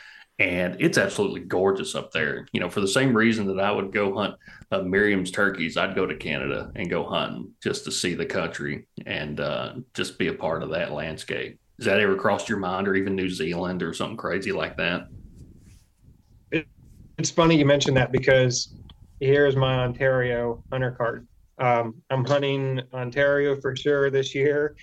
[0.41, 2.47] and it's absolutely gorgeous up there.
[2.53, 4.35] You know, for the same reason that I would go hunt
[4.73, 8.87] uh, Merriam's turkeys, I'd go to Canada and go hunting just to see the country
[9.05, 11.61] and uh, just be a part of that landscape.
[11.79, 15.09] Has that ever crossed your mind, or even New Zealand or something crazy like that?
[16.51, 16.67] It,
[17.19, 18.75] it's funny you mentioned that because
[19.21, 21.29] here's my Ontario hunter card.
[21.59, 24.75] Um, I'm hunting Ontario for sure this year.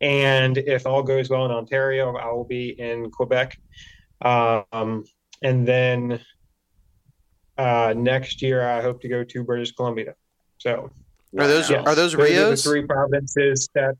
[0.00, 3.58] And if all goes well in Ontario, I will be in Quebec
[4.22, 5.04] um,
[5.42, 6.20] and then
[7.58, 10.14] uh, next year, I hope to go to British Columbia.
[10.58, 10.90] So,
[11.38, 12.38] are those yes, are those Rios?
[12.38, 13.94] Are the three provinces that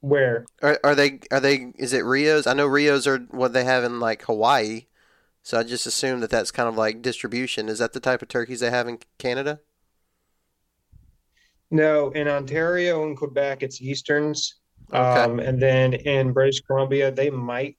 [0.00, 1.20] where are, are they?
[1.30, 1.72] Are they?
[1.76, 2.46] Is it Rios?
[2.46, 4.86] I know Rios are what they have in like Hawaii.
[5.42, 7.68] So I just assume that that's kind of like distribution.
[7.68, 9.60] Is that the type of turkeys they have in Canada?
[11.70, 14.56] No, in Ontario and Quebec, it's Easterns.
[14.92, 14.98] Okay.
[14.98, 17.76] Um, and then in British Columbia, they might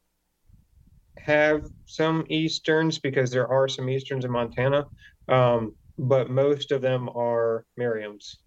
[1.24, 4.88] have some Easterns because there are some Easterns in Montana,
[5.30, 8.38] um, but most of them are Merriam's.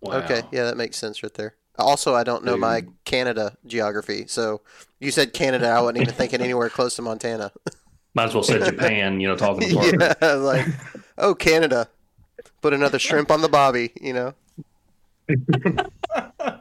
[0.00, 0.18] Wow.
[0.18, 1.54] Okay, yeah, that makes sense right there.
[1.78, 2.60] Also, I don't know Dude.
[2.60, 4.60] my Canada geography, so
[4.98, 7.52] you said Canada, I wasn't even thinking anywhere close to Montana.
[8.14, 10.66] Might as well say Japan, you know, talking about yeah, like,
[11.16, 11.88] oh, Canada,
[12.60, 14.34] put another shrimp on the bobby, you know.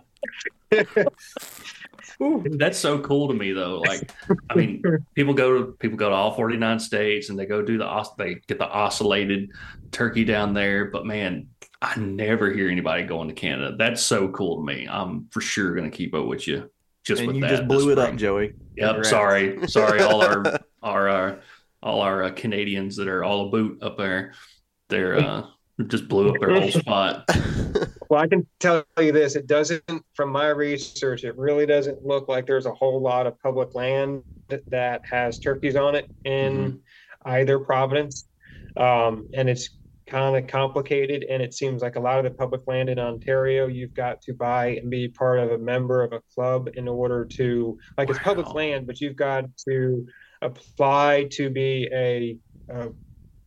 [2.20, 3.80] That's so cool to me though.
[3.80, 4.12] Like,
[4.50, 4.84] I mean,
[5.16, 8.36] people go to people go to all 49 states and they go do the they
[8.48, 9.50] get the ocellated
[9.92, 10.86] turkey down there.
[10.86, 11.48] But man,
[11.82, 13.76] I never hear anybody going to Canada.
[13.78, 14.88] That's so cool to me.
[14.90, 16.70] I'm for sure going to keep up with you.
[17.06, 18.54] Just and with you that just blew it up, Joey.
[18.76, 19.06] Yep.
[19.06, 20.02] Sorry, sorry.
[20.02, 21.36] All our our uh,
[21.82, 24.34] all our uh, Canadians that are all a boot up there.
[24.90, 25.48] They're uh,
[25.88, 27.30] just blew up their whole spot.
[28.10, 29.84] Well, I can tell you this: it doesn't,
[30.16, 34.24] from my research, it really doesn't look like there's a whole lot of public land
[34.68, 37.30] that has turkeys on it in mm-hmm.
[37.30, 38.28] either Providence,
[38.78, 39.70] um, and it's
[40.08, 41.24] kind of complicated.
[41.30, 44.34] And it seems like a lot of the public land in Ontario, you've got to
[44.34, 48.16] buy and be part of a member of a club in order to, like, wow.
[48.16, 50.08] it's public land, but you've got to
[50.42, 52.38] apply to be a,
[52.74, 52.90] a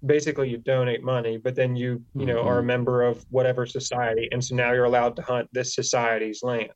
[0.05, 2.49] basically you donate money, but then you you know mm-hmm.
[2.49, 2.67] are a mm-hmm.
[2.69, 6.71] member of whatever society, and so now you're allowed to hunt this society's land,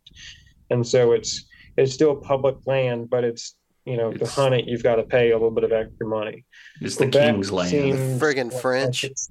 [0.71, 1.47] and so it's
[1.77, 3.57] it's still public land, but it's
[3.87, 6.45] you know, to hunt it, you've got to pay a little bit of extra money.
[6.81, 7.71] It's the king's land.
[7.71, 9.05] seems Friggin' like French.
[9.05, 9.31] it's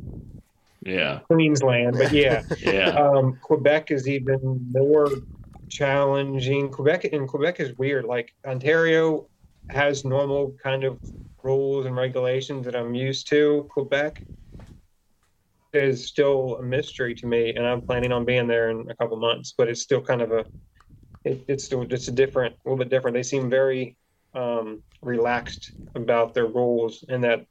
[0.82, 5.10] Yeah, Queensland, but yeah, yeah, um, Quebec is even more
[5.70, 6.70] challenging.
[6.70, 8.06] Quebec and Quebec is weird.
[8.06, 9.28] Like Ontario
[9.70, 11.00] has normal kind of
[11.46, 13.68] rules and regulations that I'm used to.
[13.70, 14.22] Quebec
[15.74, 19.18] is still a mystery to me, and I'm planning on being there in a couple
[19.18, 19.54] months.
[19.58, 20.46] But it's still kind of a,
[21.24, 23.14] it, it's still just a different, a little bit different.
[23.14, 23.96] They seem very
[24.34, 27.46] um, relaxed about their rules, and that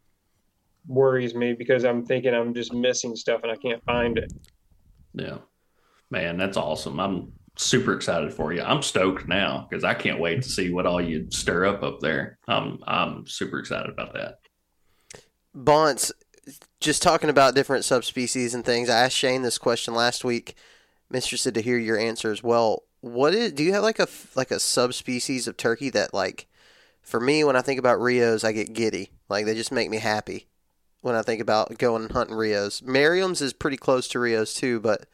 [0.87, 4.33] worries me because I'm thinking I'm just missing stuff and I can't find it.
[5.15, 5.39] yeah.
[6.11, 7.01] Man, that's awesome.
[7.01, 8.63] I'm super excited for you.
[8.63, 12.01] I'm stoked now because I can't wait to see what all you stir up up
[12.01, 12.39] there.
[12.49, 14.39] Um, I'm super excited about that.
[15.55, 16.13] Bonds,
[16.81, 18.91] just talking about different subspecies and things.
[18.91, 20.57] I asked Shane this question last week.
[21.11, 22.83] I'm interested to hear your answer as well.
[23.01, 23.53] What is?
[23.53, 26.47] Do you have like a like a subspecies of turkey that like?
[27.03, 29.11] For me, when I think about Rios, I get giddy.
[29.29, 30.49] Like they just make me happy
[31.03, 32.81] when I think about going hunting Rios.
[32.81, 35.05] Merriam's is pretty close to Rios too, but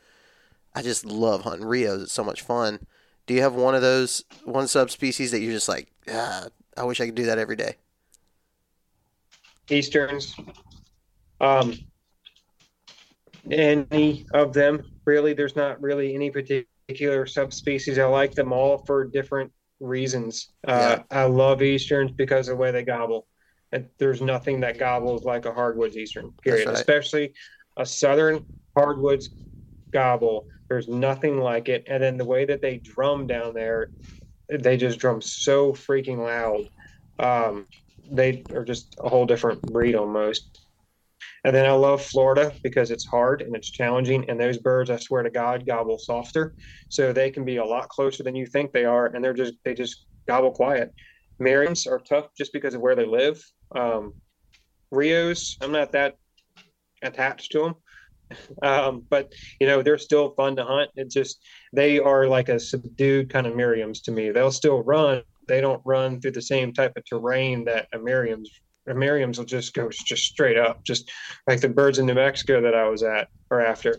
[0.75, 2.03] I just love hunting Rios.
[2.03, 2.87] It's so much fun.
[3.27, 7.01] Do you have one of those one subspecies that you're just like, ah, I wish
[7.01, 7.77] I could do that every day?
[9.69, 10.35] Easterns.
[11.41, 11.75] Um,
[13.51, 15.33] any of them really?
[15.33, 17.99] There's not really any particular subspecies.
[17.99, 20.51] I like them all for different reasons.
[20.67, 23.27] Uh, I love Easterns because of the way they gobble.
[23.73, 26.33] And there's nothing that gobbles like a hardwoods Eastern.
[26.43, 26.67] Period.
[26.67, 26.75] right.
[26.75, 27.33] Especially
[27.77, 28.45] a Southern
[28.77, 29.31] hardwoods
[29.91, 30.47] gobble.
[30.71, 31.85] There's nothing like it.
[31.89, 33.91] And then the way that they drum down there,
[34.49, 36.69] they just drum so freaking loud.
[37.19, 37.67] Um,
[38.11, 40.61] they are just a whole different breed almost.
[41.45, 44.31] And then I love Florida because it's hard and it's challenging.
[44.31, 46.55] And those birds, I swear to God, gobble softer,
[46.89, 49.07] so they can be a lot closer than you think they are.
[49.07, 50.93] And they're just they just gobble quiet.
[51.43, 53.43] Merriams are tough just because of where they live.
[53.75, 54.13] Um,
[54.93, 56.17] Rios, I'm not that
[57.03, 57.75] attached to them.
[58.63, 60.91] Um, but you know they're still fun to hunt.
[60.97, 61.41] It's just
[61.73, 64.31] they are like a subdued kind of Merriams to me.
[64.31, 65.23] They'll still run.
[65.49, 68.49] They don't run through the same type of terrain that a Merriams.
[68.87, 71.11] A Merriams will just go just straight up, just
[71.47, 73.97] like the birds in New Mexico that I was at or after.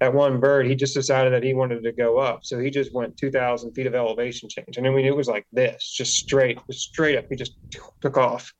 [0.00, 2.94] That one bird, he just decided that he wanted to go up, so he just
[2.94, 6.14] went 2,000 feet of elevation change, and then we knew it was like this, just
[6.14, 7.26] straight, straight up.
[7.28, 7.56] He just
[8.00, 8.50] took off.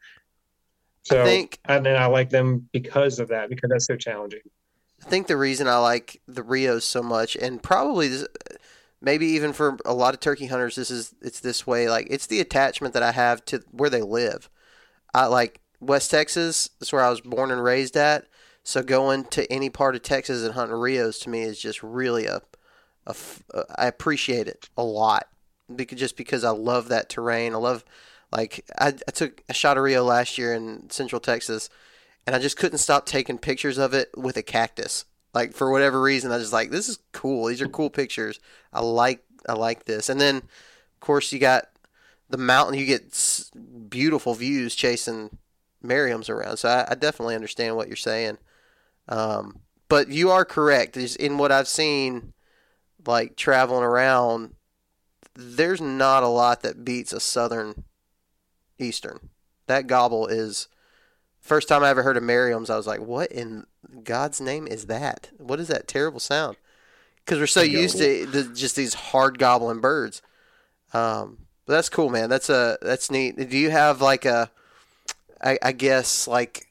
[1.05, 4.41] So I think and then I like them because of that, because that's so challenging.
[5.05, 8.27] I think the reason I like the Rios so much, and probably this,
[9.01, 11.89] maybe even for a lot of turkey hunters, this is it's this way.
[11.89, 14.51] Like it's the attachment that I have to where they live.
[15.15, 16.71] I like West Texas.
[16.79, 18.27] That's where I was born and raised at.
[18.63, 22.27] So going to any part of Texas and hunting Rios to me is just really
[22.27, 22.43] a,
[23.07, 25.29] a f- uh, appreciate it a lot
[25.75, 27.55] because just because I love that terrain.
[27.55, 27.85] I love
[28.31, 31.71] like I, I took a shot of Rio last year in Central Texas
[32.27, 35.05] and I just couldn't stop taking pictures of it with a cactus.
[35.33, 37.47] Like for whatever reason, I was just like, this is cool.
[37.47, 38.41] These are cool pictures.
[38.73, 40.09] I like I like this.
[40.09, 41.69] And then, of course, you got
[42.29, 42.79] the mountain.
[42.79, 43.51] You get
[43.89, 45.39] beautiful views chasing
[45.83, 46.59] Merriam's around.
[46.59, 48.39] So I, I definitely understand what you're saying.
[49.09, 50.97] Um, but you are correct.
[50.97, 52.33] In what I've seen,
[53.07, 54.55] like traveling around,
[55.35, 57.85] there's not a lot that beats a southern
[58.79, 59.31] eastern.
[59.67, 60.69] That gobble is
[61.51, 63.67] First time I ever heard of Merriam's, I was like, "What in
[64.05, 65.31] God's name is that?
[65.37, 66.57] What is that terrible sound?"
[67.25, 70.23] Because we're so used to the, just these hard gobbling birds.
[70.93, 72.31] Um, but that's cool, man.
[72.31, 73.51] That's a that's neat.
[73.51, 74.49] Do you have like a,
[75.43, 76.69] I, I guess like,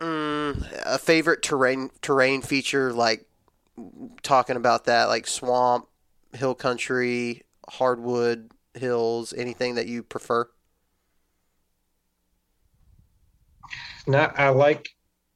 [0.00, 2.92] mm, a favorite terrain terrain feature?
[2.92, 3.24] Like
[4.24, 5.86] talking about that, like swamp,
[6.32, 10.48] hill country, hardwood hills, anything that you prefer?
[14.06, 14.88] Not, I like,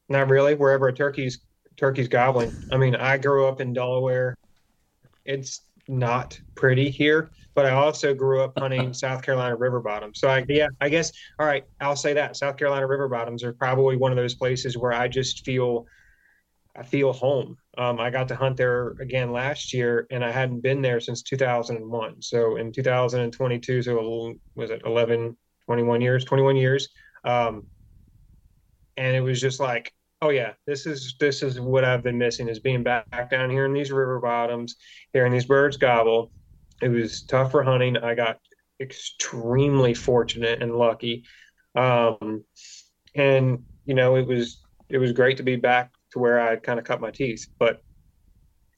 [0.09, 0.55] not really.
[0.55, 1.41] Wherever a turkey's
[1.77, 2.53] turkey's gobbling.
[2.71, 4.35] I mean, I grew up in Delaware.
[5.25, 10.21] It's not pretty here, but I also grew up hunting South Carolina river bottoms.
[10.21, 11.11] So I, yeah, I guess.
[11.39, 14.77] All right, I'll say that South Carolina river bottoms are probably one of those places
[14.77, 15.87] where I just feel,
[16.77, 17.57] I feel home.
[17.77, 21.23] Um, I got to hunt there again last year, and I hadn't been there since
[21.23, 22.23] 2001.
[22.23, 26.89] So in 2022, so was it 11, 21 years, 21 years.
[27.25, 27.67] Um,
[29.01, 29.93] and it was just like
[30.23, 33.65] oh yeah this is this is what i've been missing is being back, down here
[33.65, 34.77] in these river bottoms
[35.13, 36.31] hearing these birds gobble.
[36.83, 37.97] It was tough for hunting.
[37.99, 38.39] I got
[38.81, 41.25] extremely fortunate and lucky.
[41.75, 42.45] Um,
[43.15, 46.79] and you know it was it was great to be back to where i kind
[46.79, 47.47] of cut my teeth.
[47.59, 47.83] But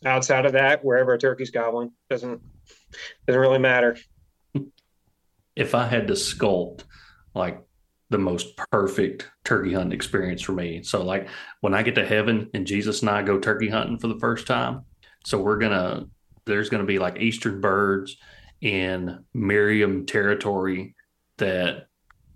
[0.04, 2.40] outside of that wherever a turkey's gobbling doesn't
[3.26, 3.96] doesn't really matter.
[5.54, 6.84] If I had to sculpt
[7.34, 7.62] like
[8.12, 10.82] the most perfect turkey hunting experience for me.
[10.82, 11.28] So like
[11.60, 14.46] when I get to heaven and Jesus and I go turkey hunting for the first
[14.46, 14.84] time,
[15.24, 16.06] so we're gonna
[16.44, 18.16] there's gonna be like eastern birds
[18.60, 20.94] in Merriam territory
[21.38, 21.88] that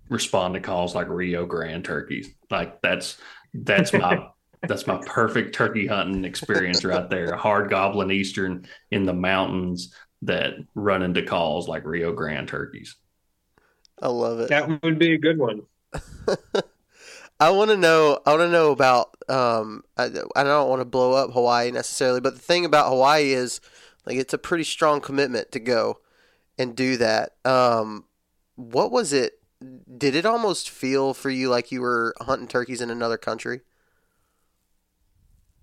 [0.09, 2.29] respond to calls like Rio Grande turkeys.
[2.49, 3.17] Like that's
[3.53, 4.27] that's my
[4.67, 7.29] that's my perfect turkey hunting experience right there.
[7.29, 12.95] A hard goblin eastern in the mountains that run into calls like Rio Grande turkeys.
[14.01, 14.49] I love it.
[14.49, 15.63] That would be a good one.
[17.39, 18.19] I want to know.
[18.25, 19.15] I want to know about.
[19.29, 23.31] Um, I, I don't want to blow up Hawaii necessarily, but the thing about Hawaii
[23.31, 23.61] is,
[24.05, 25.99] like, it's a pretty strong commitment to go
[26.57, 27.33] and do that.
[27.45, 28.05] Um,
[28.55, 29.33] what was it?
[29.97, 33.61] Did it almost feel for you like you were hunting turkeys in another country?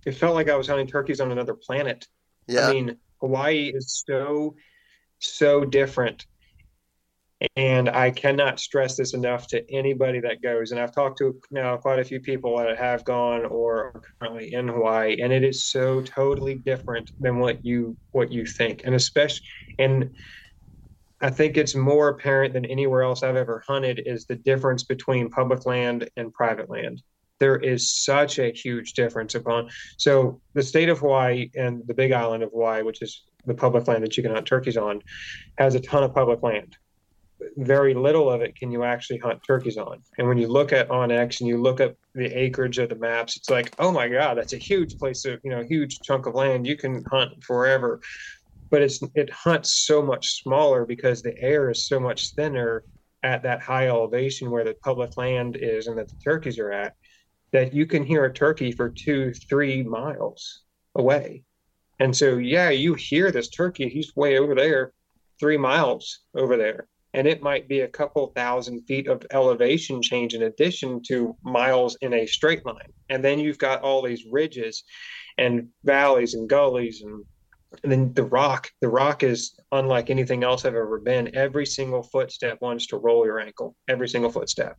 [0.05, 2.09] It felt like I was hunting turkeys on another planet.
[2.47, 2.69] Yeah.
[2.69, 4.55] I mean, Hawaii is so
[5.19, 6.27] so different
[7.57, 10.71] and I cannot stress this enough to anybody that goes.
[10.71, 14.53] And I've talked to now quite a few people that have gone or are currently
[14.53, 18.83] in Hawaii, and it is so totally different than what you what you think.
[18.85, 19.43] And especially,
[19.79, 20.15] and
[21.21, 25.31] I think it's more apparent than anywhere else I've ever hunted is the difference between
[25.31, 27.03] public land and private land.
[27.41, 29.69] There is such a huge difference upon.
[29.97, 33.89] So the state of Hawaii and the Big Island of Hawaii, which is the public
[33.89, 35.01] land that you can hunt turkeys on,
[35.59, 36.77] has a ton of public land
[37.57, 40.03] very little of it can you actually hunt turkeys on.
[40.19, 43.37] And when you look at onX and you look at the acreage of the maps,
[43.37, 46.35] it's like, oh my God, that's a huge place of, you know, huge chunk of
[46.35, 46.67] land.
[46.67, 48.01] You can hunt forever.
[48.71, 52.85] But it's it hunts so much smaller because the air is so much thinner
[53.23, 56.95] at that high elevation where the public land is and that the turkeys are at,
[57.53, 60.63] that you can hear a turkey for two, three miles
[60.95, 61.45] away.
[62.01, 64.93] And so yeah, you hear this turkey, he's way over there,
[65.39, 70.35] three miles over there and it might be a couple thousand feet of elevation change
[70.35, 72.93] in addition to miles in a straight line.
[73.09, 74.83] And then you've got all these ridges
[75.39, 77.25] and valleys and gullies and
[77.83, 81.35] and then the rock, the rock is unlike anything else I've ever been.
[81.35, 84.79] Every single footstep wants to roll your ankle, every single footstep.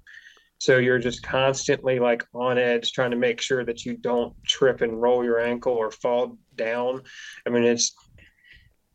[0.59, 4.79] So you're just constantly like on edge trying to make sure that you don't trip
[4.79, 7.01] and roll your ankle or fall down.
[7.45, 7.93] I mean, it's,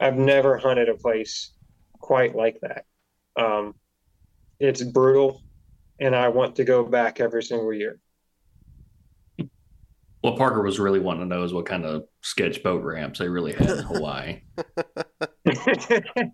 [0.00, 1.52] I've never hunted a place
[1.98, 2.86] quite like that.
[3.36, 3.74] Um,
[4.58, 5.42] it's brutal,
[6.00, 7.98] and I want to go back every single year.
[10.20, 13.28] What Parker was really wanting to know is what kind of sketch boat ramps they
[13.28, 14.42] really had in Hawaii.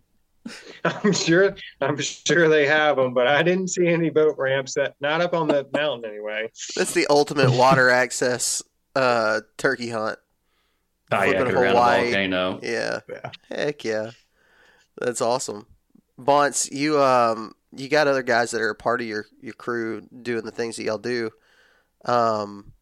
[0.85, 4.95] I'm sure I'm sure they have them, but I didn't see any boat ramps that
[5.01, 6.51] not up on the mountain anyway.
[6.75, 8.63] That's the ultimate water access
[8.95, 10.19] uh, turkey hunt.
[11.11, 12.61] Kayak around a volcano.
[12.63, 13.01] Yeah.
[13.09, 13.31] yeah.
[13.49, 14.11] Heck yeah.
[15.01, 15.67] That's awesome.
[16.19, 20.07] Bonts, you um you got other guys that are a part of your your crew
[20.23, 21.31] doing the things that y'all do.
[22.05, 22.73] Um,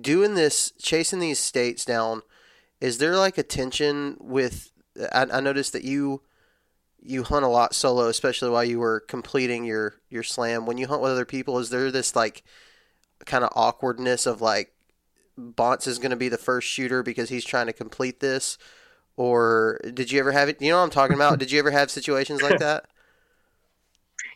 [0.00, 2.22] doing this, chasing these states down.
[2.80, 4.70] Is there like a tension with?
[5.12, 6.22] I, I noticed that you
[7.00, 10.66] you hunt a lot solo, especially while you were completing your your slam.
[10.66, 12.42] When you hunt with other people, is there this like
[13.24, 14.72] kind of awkwardness of like
[15.38, 18.58] Bonts is going to be the first shooter because he's trying to complete this,
[19.16, 20.60] or did you ever have it?
[20.60, 21.38] You know what I'm talking about?
[21.38, 22.84] did you ever have situations like that?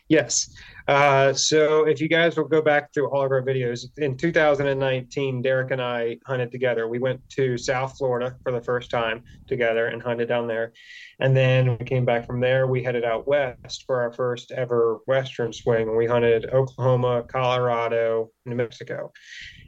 [0.09, 0.55] Yes.
[0.87, 5.41] Uh, so if you guys will go back through all of our videos, in 2019,
[5.41, 6.87] Derek and I hunted together.
[6.87, 10.71] We went to South Florida for the first time together and hunted down there.
[11.19, 12.67] And then we came back from there.
[12.67, 15.97] We headed out west for our first ever Western swing.
[15.97, 19.11] We hunted Oklahoma, Colorado, New Mexico.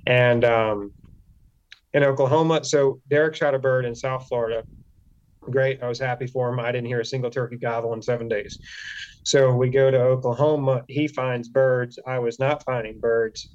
[0.08, 0.94] And um,
[1.94, 4.64] in Oklahoma, so Derek shot a bird in South Florida
[5.52, 5.82] great.
[5.84, 6.60] I was happy for him.
[6.60, 8.60] I didn't hear a single turkey gobble in seven days.
[9.24, 10.84] So we go to Oklahoma.
[10.88, 12.00] He finds birds.
[12.08, 13.54] I was not finding birds.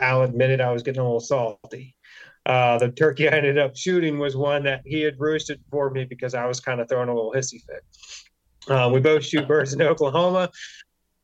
[0.00, 1.96] Al admitted I was getting a little salty.
[2.44, 6.04] Uh, the turkey I ended up shooting was one that he had roosted for me
[6.04, 7.84] because I was kind of throwing a little hissy fit.
[8.68, 10.50] Uh, we both shoot birds in Oklahoma.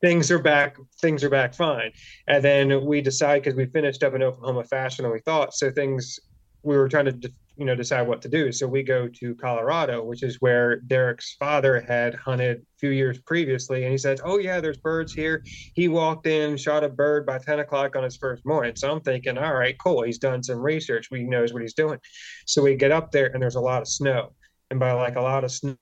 [0.01, 0.77] Things are back.
[1.01, 1.91] Things are back fine.
[2.27, 5.53] And then we decide because we finished up in Oklahoma faster than we thought.
[5.53, 6.19] So things
[6.63, 8.51] we were trying to you know decide what to do.
[8.51, 13.19] So we go to colorado which is where derek's father had hunted a few years
[13.19, 15.43] previously and he says oh yeah there's birds here.
[15.73, 18.75] He walked in shot a bird by 10 o'clock on his first morning.
[18.75, 21.07] So i'm thinking all right cool he's done some research.
[21.11, 21.99] He knows what he's doing.
[22.45, 24.33] So we get up there and there's a lot of snow.
[24.71, 25.75] And by like a lot of snow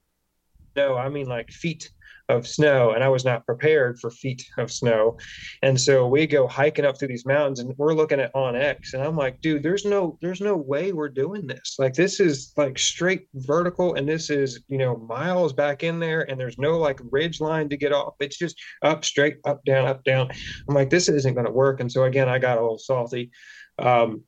[0.78, 1.92] i mean like feet
[2.30, 5.18] of snow and I was not prepared for feet of snow.
[5.62, 9.04] And so we go hiking up through these mountains and we're looking at onX and
[9.04, 11.76] I'm like, dude, there's no there's no way we're doing this.
[11.80, 16.30] Like this is like straight vertical and this is, you know, miles back in there
[16.30, 18.16] and there's no like ridge line to get off.
[18.20, 20.30] It's just up straight, up down, up down.
[20.68, 21.80] I'm like, this isn't gonna work.
[21.80, 23.32] And so again, I got a little salty.
[23.80, 24.24] Um,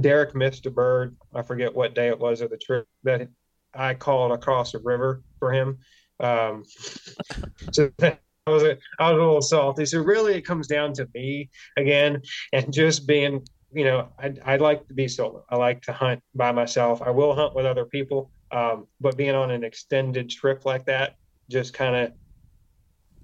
[0.00, 1.16] Derek missed a bird.
[1.34, 3.28] I forget what day it was of the trip that
[3.74, 5.78] I called across a river for him.
[6.20, 6.64] Um,
[7.72, 9.86] so I was a, I was a little salty.
[9.86, 12.20] So really, it comes down to me again,
[12.52, 15.44] and just being, you know, I I like to be solo.
[15.48, 17.00] I like to hunt by myself.
[17.02, 21.16] I will hunt with other people, um, but being on an extended trip like that
[21.50, 22.12] just kind of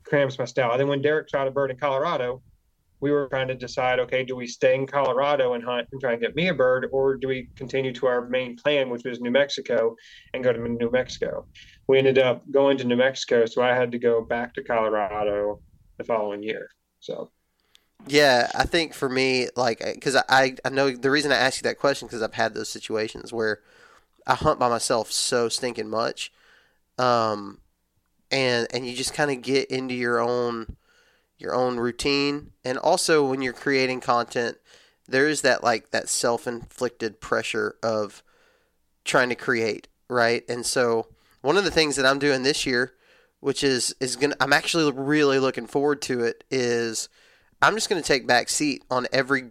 [0.05, 0.73] cramps my style.
[0.73, 2.43] And then when Derek shot a bird in Colorado,
[3.01, 6.13] we were trying to decide okay do we stay in colorado and hunt and try
[6.13, 9.21] and get me a bird or do we continue to our main plan which was
[9.21, 9.95] new mexico
[10.35, 11.47] and go to new mexico.
[11.89, 15.61] We ended up going to new mexico so i had to go back to colorado
[15.99, 16.69] the following year
[17.01, 17.31] so.
[18.07, 21.65] Yeah i think for me like because I, I know the reason i asked you
[21.65, 23.61] that question because i've had those situations where
[24.27, 26.33] i hunt by myself so stinking much
[26.99, 27.59] um
[28.31, 30.77] and and you just kind of get into your own
[31.41, 32.53] your own routine.
[32.65, 34.59] And also when you're creating content
[35.09, 38.23] there is that like that self-inflicted pressure of
[39.05, 40.45] trying to create right?
[40.49, 41.07] And so
[41.41, 42.93] one of the things that i'm doing this year
[43.41, 47.09] which is is gonna i'm actually really looking forward to it is
[47.63, 49.51] i'm just gonna take back seat on every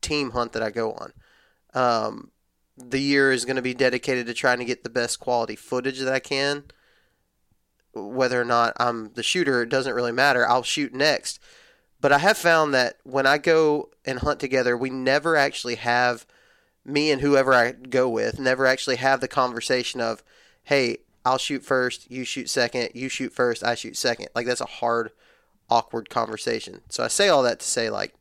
[0.00, 1.12] team hunt that i go on.
[1.74, 2.32] Um,
[2.76, 6.00] the year is going to be dedicated to trying to get the best quality footage
[6.00, 6.64] that i can
[7.94, 10.48] whether or not I'm the shooter, it doesn't really matter.
[10.48, 11.40] I'll shoot next.
[12.00, 16.26] But I have found that when I go and hunt together, we never actually have
[16.84, 20.22] me and whoever I go with never actually have the conversation of,
[20.64, 24.28] hey, I'll shoot first, you shoot second, you shoot first, I shoot second.
[24.34, 25.10] Like that's a hard,
[25.70, 26.80] awkward conversation.
[26.88, 28.14] So I say all that to say, like,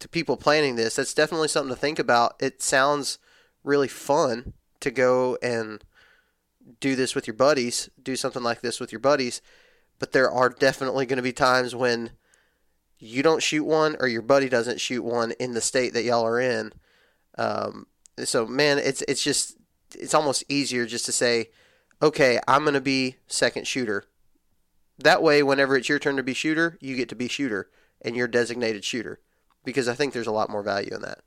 [0.00, 2.34] to people planning this, that's definitely something to think about.
[2.40, 3.18] It sounds
[3.64, 5.82] really fun to go and
[6.80, 9.40] do this with your buddies, do something like this with your buddies,
[9.98, 12.10] but there are definitely going to be times when
[12.98, 16.26] you don't shoot one or your buddy doesn't shoot one in the state that y'all
[16.26, 16.72] are in.
[17.36, 17.86] Um,
[18.24, 19.56] so man, it's it's just
[19.94, 21.50] it's almost easier just to say,
[22.00, 24.04] okay, I'm going to be second shooter.
[24.98, 28.16] That way, whenever it's your turn to be shooter, you get to be shooter and
[28.16, 29.20] you're designated shooter,
[29.64, 31.20] because I think there's a lot more value in that.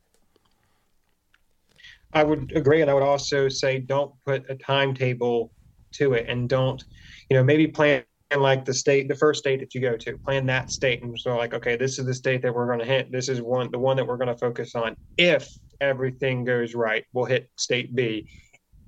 [2.16, 5.52] I would agree, and I would also say don't put a timetable
[5.96, 6.82] to it, and don't,
[7.30, 8.04] you know, maybe plan
[8.36, 11.36] like the state, the first state that you go to, plan that state, and so
[11.36, 13.12] like, okay, this is the state that we're going to hit.
[13.12, 14.96] This is one, the one that we're going to focus on.
[15.18, 15.50] If
[15.82, 18.30] everything goes right, we'll hit state B.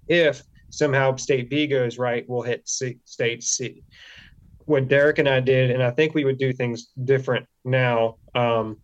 [0.07, 3.83] If somehow state B goes right, we'll hit C, state C.
[4.65, 8.19] What Derek and I did, and I think we would do things different now.
[8.33, 8.77] Um,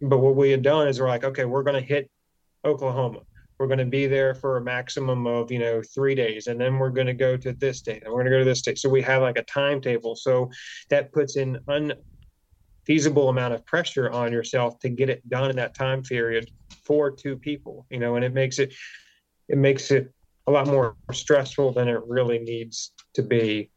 [0.00, 2.08] but what we had done is we're like, okay, we're going to hit
[2.64, 3.20] Oklahoma
[3.58, 6.78] we're going to be there for a maximum of you know three days and then
[6.78, 8.78] we're going to go to this date and we're going to go to this date
[8.78, 10.14] so we have like a timetable.
[10.16, 10.50] So
[10.90, 15.74] that puts an unfeasible amount of pressure on yourself to get it done in that
[15.74, 16.50] time period
[16.84, 18.74] for two people you know and it makes it
[19.48, 20.12] it makes it
[20.46, 23.70] a lot more stressful than it really needs to be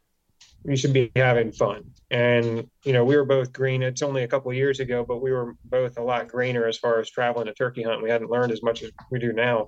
[0.63, 1.83] you should be having fun.
[2.09, 3.81] And you know, we were both green.
[3.81, 6.99] It's only a couple years ago, but we were both a lot greener as far
[6.99, 8.03] as traveling a turkey hunt.
[8.03, 9.67] We hadn't learned as much as we do now.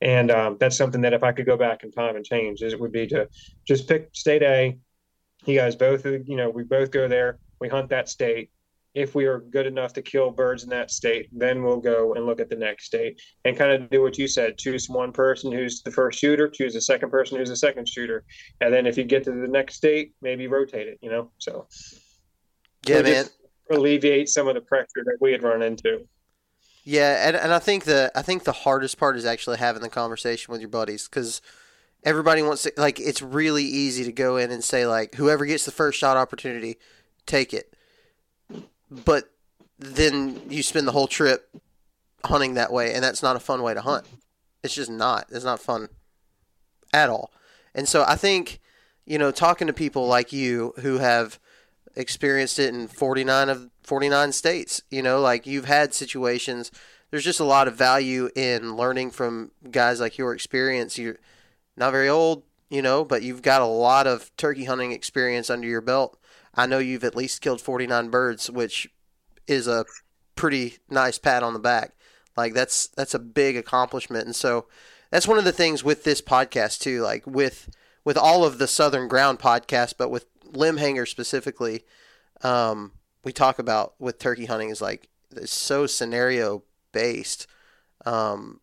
[0.00, 2.72] And um, that's something that if I could go back in time and change, is
[2.72, 3.28] it would be to
[3.66, 4.78] just pick state A.
[5.44, 7.38] You guys both, you know, we both go there.
[7.60, 8.50] We hunt that state
[8.94, 12.26] if we are good enough to kill birds in that state, then we'll go and
[12.26, 14.58] look at the next state and kind of do what you said.
[14.58, 18.24] Choose one person who's the first shooter, choose a second person who's the second shooter.
[18.60, 21.30] And then if you get to the next state, maybe rotate it, you know?
[21.38, 21.66] So,
[22.86, 23.24] yeah, so man.
[23.70, 26.06] Alleviate some of the pressure that we had run into.
[26.84, 29.88] Yeah, and, and I think the I think the hardest part is actually having the
[29.88, 31.40] conversation with your buddies because
[32.02, 35.64] everybody wants to like it's really easy to go in and say like whoever gets
[35.64, 36.76] the first shot opportunity,
[37.24, 37.71] take it
[39.04, 39.30] but
[39.78, 41.48] then you spend the whole trip
[42.24, 44.06] hunting that way, and that's not a fun way to hunt.
[44.62, 45.26] It's just not.
[45.30, 45.88] It's not fun
[46.92, 47.32] at all.
[47.74, 48.60] And so I think,
[49.06, 51.38] you know, talking to people like you who have
[51.96, 56.70] experienced it in 49 of 49 states, you know, like you've had situations.
[57.10, 60.96] There's just a lot of value in learning from guys like your experience.
[60.96, 61.18] You're
[61.76, 65.66] not very old, you know, but you've got a lot of turkey hunting experience under
[65.66, 66.18] your belt.
[66.54, 68.88] I know you've at least killed 49 birds, which
[69.46, 69.84] is a
[70.36, 71.92] pretty nice pat on the back.
[72.36, 74.66] Like that's that's a big accomplishment, and so
[75.10, 77.02] that's one of the things with this podcast too.
[77.02, 77.70] Like with
[78.04, 81.84] with all of the Southern Ground podcast, but with Limbhanger specifically,
[82.42, 82.92] um,
[83.24, 87.46] we talk about with turkey hunting is like it's so scenario based.
[88.04, 88.60] Um,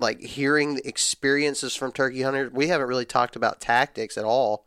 [0.00, 4.66] like hearing the experiences from turkey hunters, we haven't really talked about tactics at all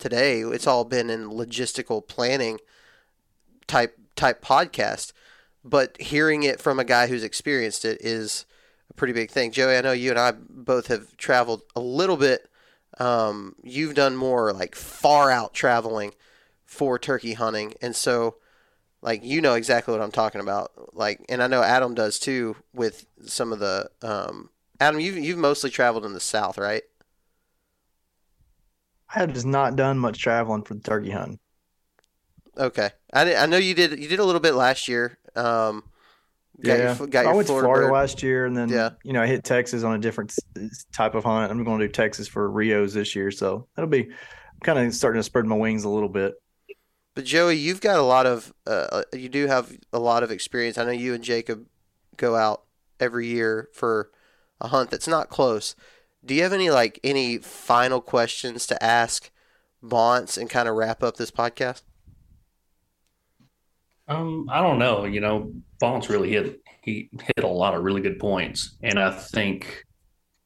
[0.00, 0.40] today.
[0.40, 2.58] It's all been in logistical planning
[3.66, 5.12] type type podcast.
[5.64, 8.46] But hearing it from a guy who's experienced it is
[8.88, 9.52] a pretty big thing.
[9.52, 12.48] Joey, I know you and I both have traveled a little bit.
[12.98, 16.12] Um, you've done more like far out traveling
[16.64, 18.36] for turkey hunting, and so
[19.02, 20.94] like you know exactly what I'm talking about.
[20.94, 23.90] Like, and I know Adam does too with some of the.
[24.02, 26.82] Um, Adam, you've you've mostly traveled in the South, right?
[29.14, 31.38] I have just not done much traveling for the turkey hunting.
[32.56, 33.98] Okay, I, I know you did.
[33.98, 35.18] You did a little bit last year.
[35.34, 35.84] Um,
[36.62, 37.92] got yeah, your, got I went Florida to Florida bird.
[37.92, 38.90] last year, and then yeah.
[39.02, 40.34] you know I hit Texas on a different
[40.92, 41.50] type of hunt.
[41.50, 44.10] I'm going to do Texas for Rios this year, so that'll be
[44.62, 46.34] kind of starting to spread my wings a little bit.
[47.14, 50.30] But Joey, you've got a lot of uh, uh, you do have a lot of
[50.30, 50.78] experience.
[50.78, 51.66] I know you and Jacob
[52.16, 52.62] go out
[52.98, 54.10] every year for
[54.60, 55.74] a hunt that's not close.
[56.24, 59.30] Do you have any like any final questions to ask
[59.82, 61.82] Bonts and kind of wrap up this podcast?
[64.06, 65.04] Um, I don't know.
[65.04, 69.10] You know, Bonts really hit he hit a lot of really good points, and I
[69.10, 69.84] think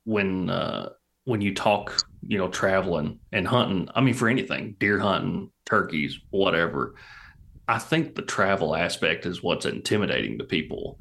[0.05, 0.91] when uh,
[1.25, 1.97] when you talk,
[2.27, 6.95] you know, traveling and hunting, I mean, for anything, deer hunting, turkeys, whatever.
[7.67, 10.99] I think the travel aspect is what's intimidating to people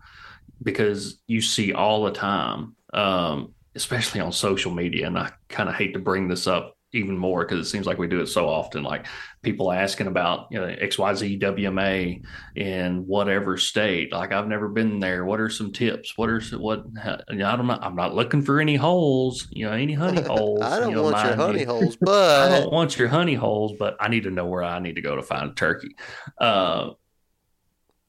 [0.62, 5.08] because you see all the time, um, especially on social media.
[5.08, 7.98] And I kind of hate to bring this up even more because it seems like
[7.98, 8.84] we do it so often.
[8.84, 9.08] Like
[9.42, 12.24] people asking about you know, XYZ WMA
[12.56, 14.12] in whatever state.
[14.12, 15.26] Like I've never been there.
[15.26, 16.18] What are some tips?
[16.18, 16.86] What are what?
[17.04, 17.80] I don't Know.
[17.82, 19.48] I'm not looking for any holes.
[19.52, 20.62] You know, any honey holes.
[20.62, 21.66] I don't you know, want your honey you.
[21.66, 23.74] holes, but I don't want your honey holes.
[23.78, 25.96] But I need to know where I need to go to find a turkey.
[26.38, 26.92] Uh,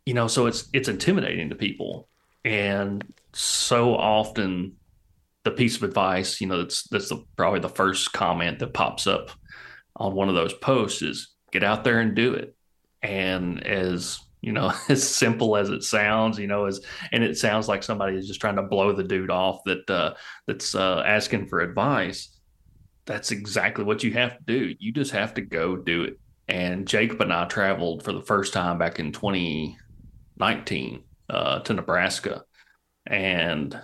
[0.05, 2.09] you know, so it's it's intimidating to people,
[2.45, 3.03] and
[3.33, 4.77] so often
[5.45, 9.07] the piece of advice, you know, that's that's the, probably the first comment that pops
[9.07, 9.30] up
[9.97, 12.57] on one of those posts is get out there and do it.
[13.03, 16.80] And as you know, as simple as it sounds, you know, as
[17.12, 20.14] and it sounds like somebody is just trying to blow the dude off that uh,
[20.47, 22.30] that's uh, asking for advice.
[23.07, 24.74] That's exactly what you have to do.
[24.78, 26.18] You just have to go do it.
[26.49, 32.45] And Jacob and I traveled for the first time back in 2019 uh, to Nebraska,
[33.07, 33.78] and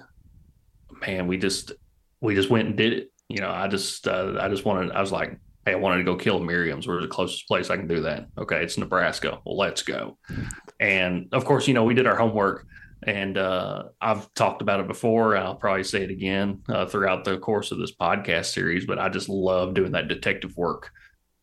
[1.00, 1.72] man, we just
[2.20, 3.12] we just went and did it.
[3.28, 6.04] You know, I just uh, I just wanted I was like, hey, I wanted to
[6.04, 6.86] go kill Merriam's.
[6.86, 8.26] Where's the closest place I can do that?
[8.38, 9.40] Okay, it's Nebraska.
[9.44, 10.18] Well, let's go.
[10.78, 12.66] And of course, you know, we did our homework,
[13.06, 15.36] and uh, I've talked about it before.
[15.36, 18.86] I'll probably say it again uh, throughout the course of this podcast series.
[18.86, 20.90] But I just love doing that detective work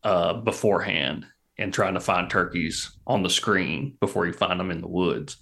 [0.02, 1.26] uh, beforehand
[1.58, 5.36] and trying to find turkeys on the screen before you find them in the woods.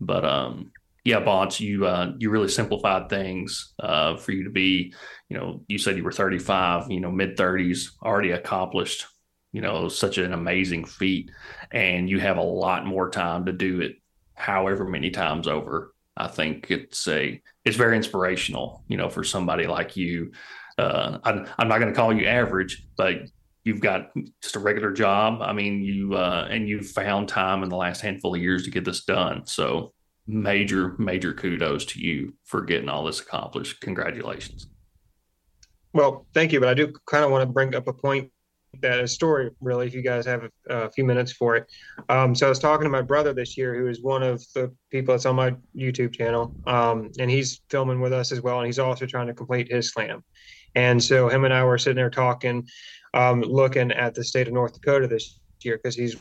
[0.00, 0.72] But um,
[1.04, 4.94] yeah, Bonts, you uh, you really simplified things uh, for you to be,
[5.28, 9.06] you know, you said you were 35, you know, mid 30s, already accomplished,
[9.52, 11.30] you know, such an amazing feat,
[11.72, 13.96] and you have a lot more time to do it,
[14.34, 15.92] however many times over.
[16.16, 20.32] I think it's a it's very inspirational, you know, for somebody like you.
[20.78, 23.22] Uh, I'm, I'm not going to call you average, but
[23.64, 25.42] you've got just a regular job.
[25.42, 28.70] I mean, you uh, and you've found time in the last handful of years to
[28.70, 29.46] get this done.
[29.46, 29.94] So
[30.26, 33.80] major, major kudos to you for getting all this accomplished.
[33.80, 34.66] Congratulations.
[35.92, 36.60] Well, thank you.
[36.60, 38.30] But I do kind of want to bring up a point
[38.80, 41.66] that a story, really, if you guys have a, a few minutes for it.
[42.08, 44.74] Um, so I was talking to my brother this year, who is one of the
[44.90, 48.66] people that's on my YouTube channel, um, and he's filming with us as well, and
[48.66, 50.24] he's also trying to complete his slam.
[50.74, 52.66] And so him and I were sitting there talking,
[53.12, 56.16] um, looking at the state of North Dakota this year because he's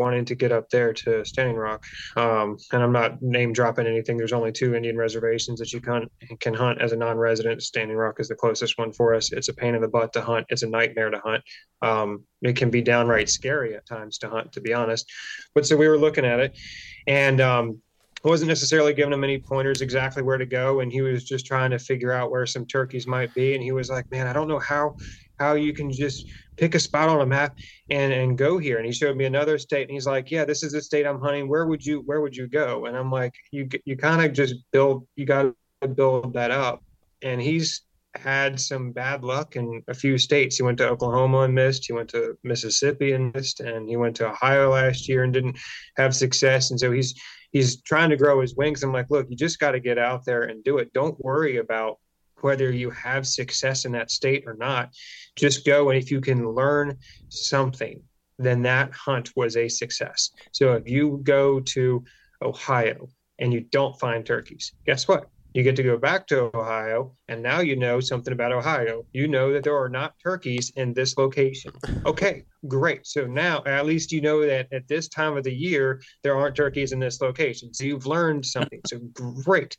[0.00, 1.84] wanting to get up there to Standing Rock.
[2.16, 4.16] Um, and I'm not name dropping anything.
[4.16, 6.08] There's only two Indian reservations that you can
[6.40, 7.62] can hunt as a non-resident.
[7.62, 9.30] Standing Rock is the closest one for us.
[9.30, 10.46] It's a pain in the butt to hunt.
[10.48, 11.44] It's a nightmare to hunt.
[11.82, 15.06] Um, it can be downright scary at times to hunt, to be honest.
[15.54, 16.58] But so we were looking at it,
[17.06, 17.82] and um,
[18.24, 21.70] wasn't necessarily giving him any pointers exactly where to go, and he was just trying
[21.70, 23.54] to figure out where some turkeys might be.
[23.54, 24.96] And he was like, "Man, I don't know how
[25.40, 26.26] how you can just
[26.56, 27.56] pick a spot on a map
[27.88, 28.76] and and go here.
[28.76, 31.20] And he showed me another state and he's like yeah this is the state i'm
[31.20, 31.48] hunting.
[31.48, 32.86] Where would you where would you go?
[32.86, 35.52] And i'm like you you kind of just build you got
[35.82, 36.84] to build that up.
[37.22, 37.82] And he's
[38.16, 40.56] had some bad luck in a few states.
[40.56, 44.16] He went to oklahoma and missed he went to mississippi and missed and he went
[44.16, 45.58] to ohio last year and didn't
[45.96, 46.70] have success.
[46.70, 47.18] And so he's
[47.52, 48.82] he's trying to grow his wings.
[48.82, 50.92] I'm like look you just got to get out there and do it.
[50.92, 51.96] Don't worry about
[52.42, 54.90] whether you have success in that state or not.
[55.36, 56.98] Just go, and if you can learn
[57.28, 58.02] something,
[58.38, 60.30] then that hunt was a success.
[60.52, 62.04] So if you go to
[62.42, 63.08] Ohio
[63.38, 65.28] and you don't find turkeys, guess what?
[65.52, 69.04] You get to go back to Ohio, and now you know something about Ohio.
[69.12, 71.72] You know that there are not turkeys in this location.
[72.06, 73.04] Okay, great.
[73.04, 76.54] So now at least you know that at this time of the year, there aren't
[76.54, 77.74] turkeys in this location.
[77.74, 78.80] So you've learned something.
[78.86, 79.76] So great.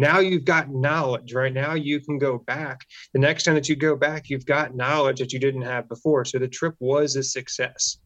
[0.00, 1.52] Now you've got knowledge, right?
[1.52, 2.86] Now you can go back.
[3.12, 6.24] The next time that you go back, you've got knowledge that you didn't have before.
[6.24, 7.98] So the trip was a success.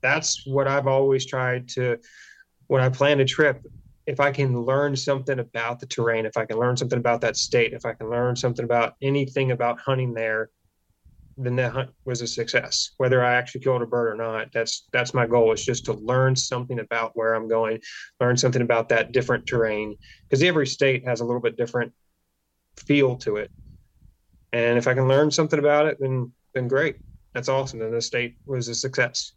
[0.00, 1.98] That's what I've always tried to,
[2.68, 3.60] when I plan a trip,
[4.06, 7.36] if I can learn something about the terrain, if I can learn something about that
[7.36, 10.48] state, if I can learn something about anything about hunting there,
[11.36, 12.92] then that hunt was a success.
[12.98, 15.52] Whether I actually killed a bird or not, that's that's my goal.
[15.52, 17.80] Is just to learn something about where I'm going,
[18.20, 19.96] learn something about that different terrain,
[20.28, 21.92] because every state has a little bit different
[22.76, 23.50] feel to it.
[24.52, 26.96] And if I can learn something about it, then then great.
[27.34, 27.78] That's awesome.
[27.78, 29.32] Then the state was a success.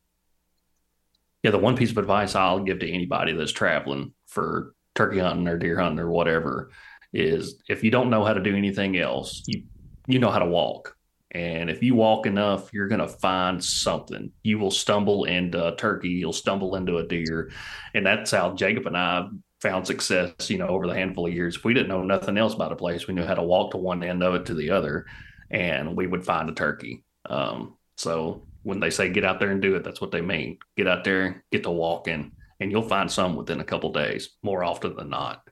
[1.44, 5.48] Yeah, the one piece of advice I'll give to anybody that's traveling for turkey hunting
[5.48, 6.72] or deer hunting or whatever
[7.14, 9.64] is if you don't know how to do anything else, you
[10.08, 10.95] you know how to walk.
[11.36, 14.32] And if you walk enough, you're going to find something.
[14.44, 17.52] You will stumble into a turkey, you'll stumble into a deer.
[17.94, 19.28] And that's how Jacob and I
[19.60, 21.58] found success, you know, over the handful of years.
[21.58, 23.78] If we didn't know nothing else about a place, we knew how to walk to
[23.78, 25.08] one end of it to the other,
[25.52, 27.04] and we would find a turkey.
[27.30, 30.58] Um, so when they say get out there and do it, that's what they mean.
[30.78, 32.32] Get out there, get to walking,
[32.62, 35.46] and you'll find some within a couple days, more often than not.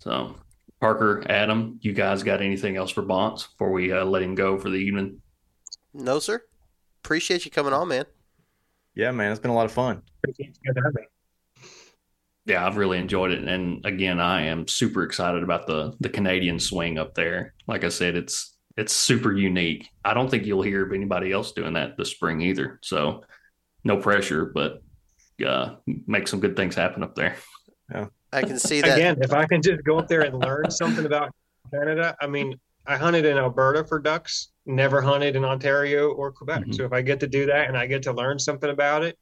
[0.00, 0.36] So,
[0.80, 4.58] Parker, Adam, you guys got anything else for Bonts before we uh, let him go
[4.58, 5.20] for the evening?
[5.92, 6.42] No, sir.
[7.04, 8.06] Appreciate you coming on, man.
[8.94, 10.02] Yeah, man, it's been a lot of fun.
[12.46, 16.58] Yeah, I've really enjoyed it, and again, I am super excited about the the Canadian
[16.58, 17.54] swing up there.
[17.66, 19.88] Like I said, it's it's super unique.
[20.04, 22.80] I don't think you'll hear of anybody else doing that this spring either.
[22.82, 23.24] So,
[23.84, 24.82] no pressure, but
[25.46, 25.76] uh,
[26.06, 27.36] make some good things happen up there.
[27.92, 28.06] Yeah.
[28.32, 28.96] I can see that.
[28.96, 31.30] Again, if I can just go up there and learn something about
[31.72, 36.62] Canada, I mean, I hunted in Alberta for ducks, never hunted in Ontario or Quebec.
[36.62, 36.72] Mm-hmm.
[36.72, 39.18] So if I get to do that and I get to learn something about it,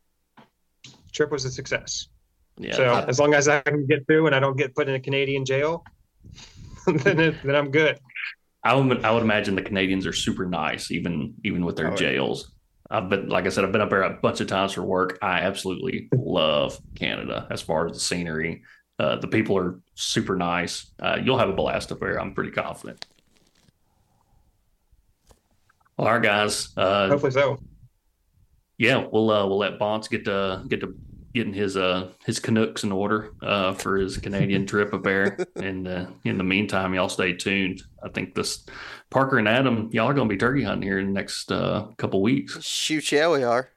[1.12, 2.08] trip was a success.
[2.56, 4.88] Yeah, so I, as long as I can get through and I don't get put
[4.88, 5.84] in a Canadian jail,
[6.86, 7.98] then it, then I'm good.
[8.64, 11.96] I would I would imagine the Canadians are super nice, even even with their oh,
[11.96, 12.52] jails.
[12.90, 15.18] I've been, like I said, I've been up there a bunch of times for work.
[15.20, 18.62] I absolutely love Canada as far as the scenery.
[18.98, 20.90] Uh, the people are super nice.
[20.98, 22.20] Uh, you'll have a blast up there.
[22.20, 23.06] I'm pretty confident.
[25.98, 26.70] All right, guys.
[26.76, 27.58] Uh, Hopefully so.
[28.76, 30.96] Yeah, we'll uh, we'll let Bonts get to get to
[31.34, 35.36] getting his uh his Canucks in order uh for his Canadian trip up there.
[35.56, 37.82] And uh, in the meantime, y'all stay tuned.
[38.02, 38.64] I think this
[39.10, 41.88] Parker and Adam, y'all are going to be turkey hunting here in the next uh,
[41.96, 42.62] couple weeks.
[42.64, 43.70] Shoot, yeah, we are.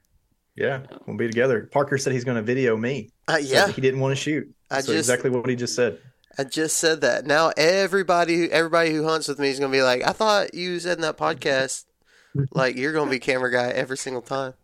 [0.54, 1.68] Yeah, we'll be together.
[1.72, 3.10] Parker said he's going to video me.
[3.26, 4.54] Uh, yeah, he didn't want to shoot.
[4.72, 5.98] I so just, exactly what he just said.
[6.38, 7.26] I just said that.
[7.26, 10.78] Now everybody, everybody who hunts with me is going to be like, "I thought you
[10.80, 11.84] said in that podcast,
[12.52, 14.54] like you're going to be camera guy every single time."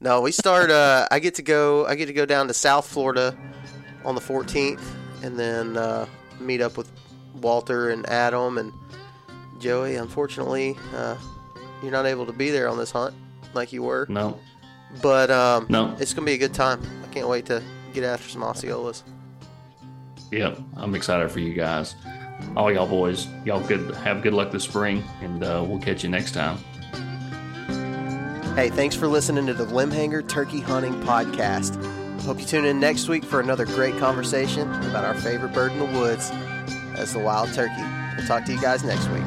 [0.00, 0.70] No, we start.
[0.70, 1.86] Uh, I get to go.
[1.86, 3.36] I get to go down to South Florida
[4.04, 4.82] on the 14th,
[5.22, 6.06] and then uh,
[6.38, 6.90] meet up with
[7.34, 8.72] Walter and Adam and
[9.58, 9.96] Joey.
[9.96, 11.16] Unfortunately, uh,
[11.82, 13.14] you're not able to be there on this hunt
[13.52, 14.06] like you were.
[14.08, 14.38] No.
[15.02, 16.80] But um, no, it's gonna be a good time.
[17.04, 17.62] I can't wait to
[17.92, 19.02] get after some Osceolas.
[20.30, 21.96] Yep, I'm excited for you guys.
[22.56, 23.94] All y'all boys, y'all good.
[23.96, 26.58] Have good luck this spring, and uh, we'll catch you next time.
[28.54, 31.76] Hey, thanks for listening to the Limbhanger Turkey Hunting Podcast.
[32.22, 35.78] Hope you tune in next week for another great conversation about our favorite bird in
[35.78, 36.30] the woods,
[36.96, 37.82] as the wild turkey.
[38.16, 39.24] We'll talk to you guys next week.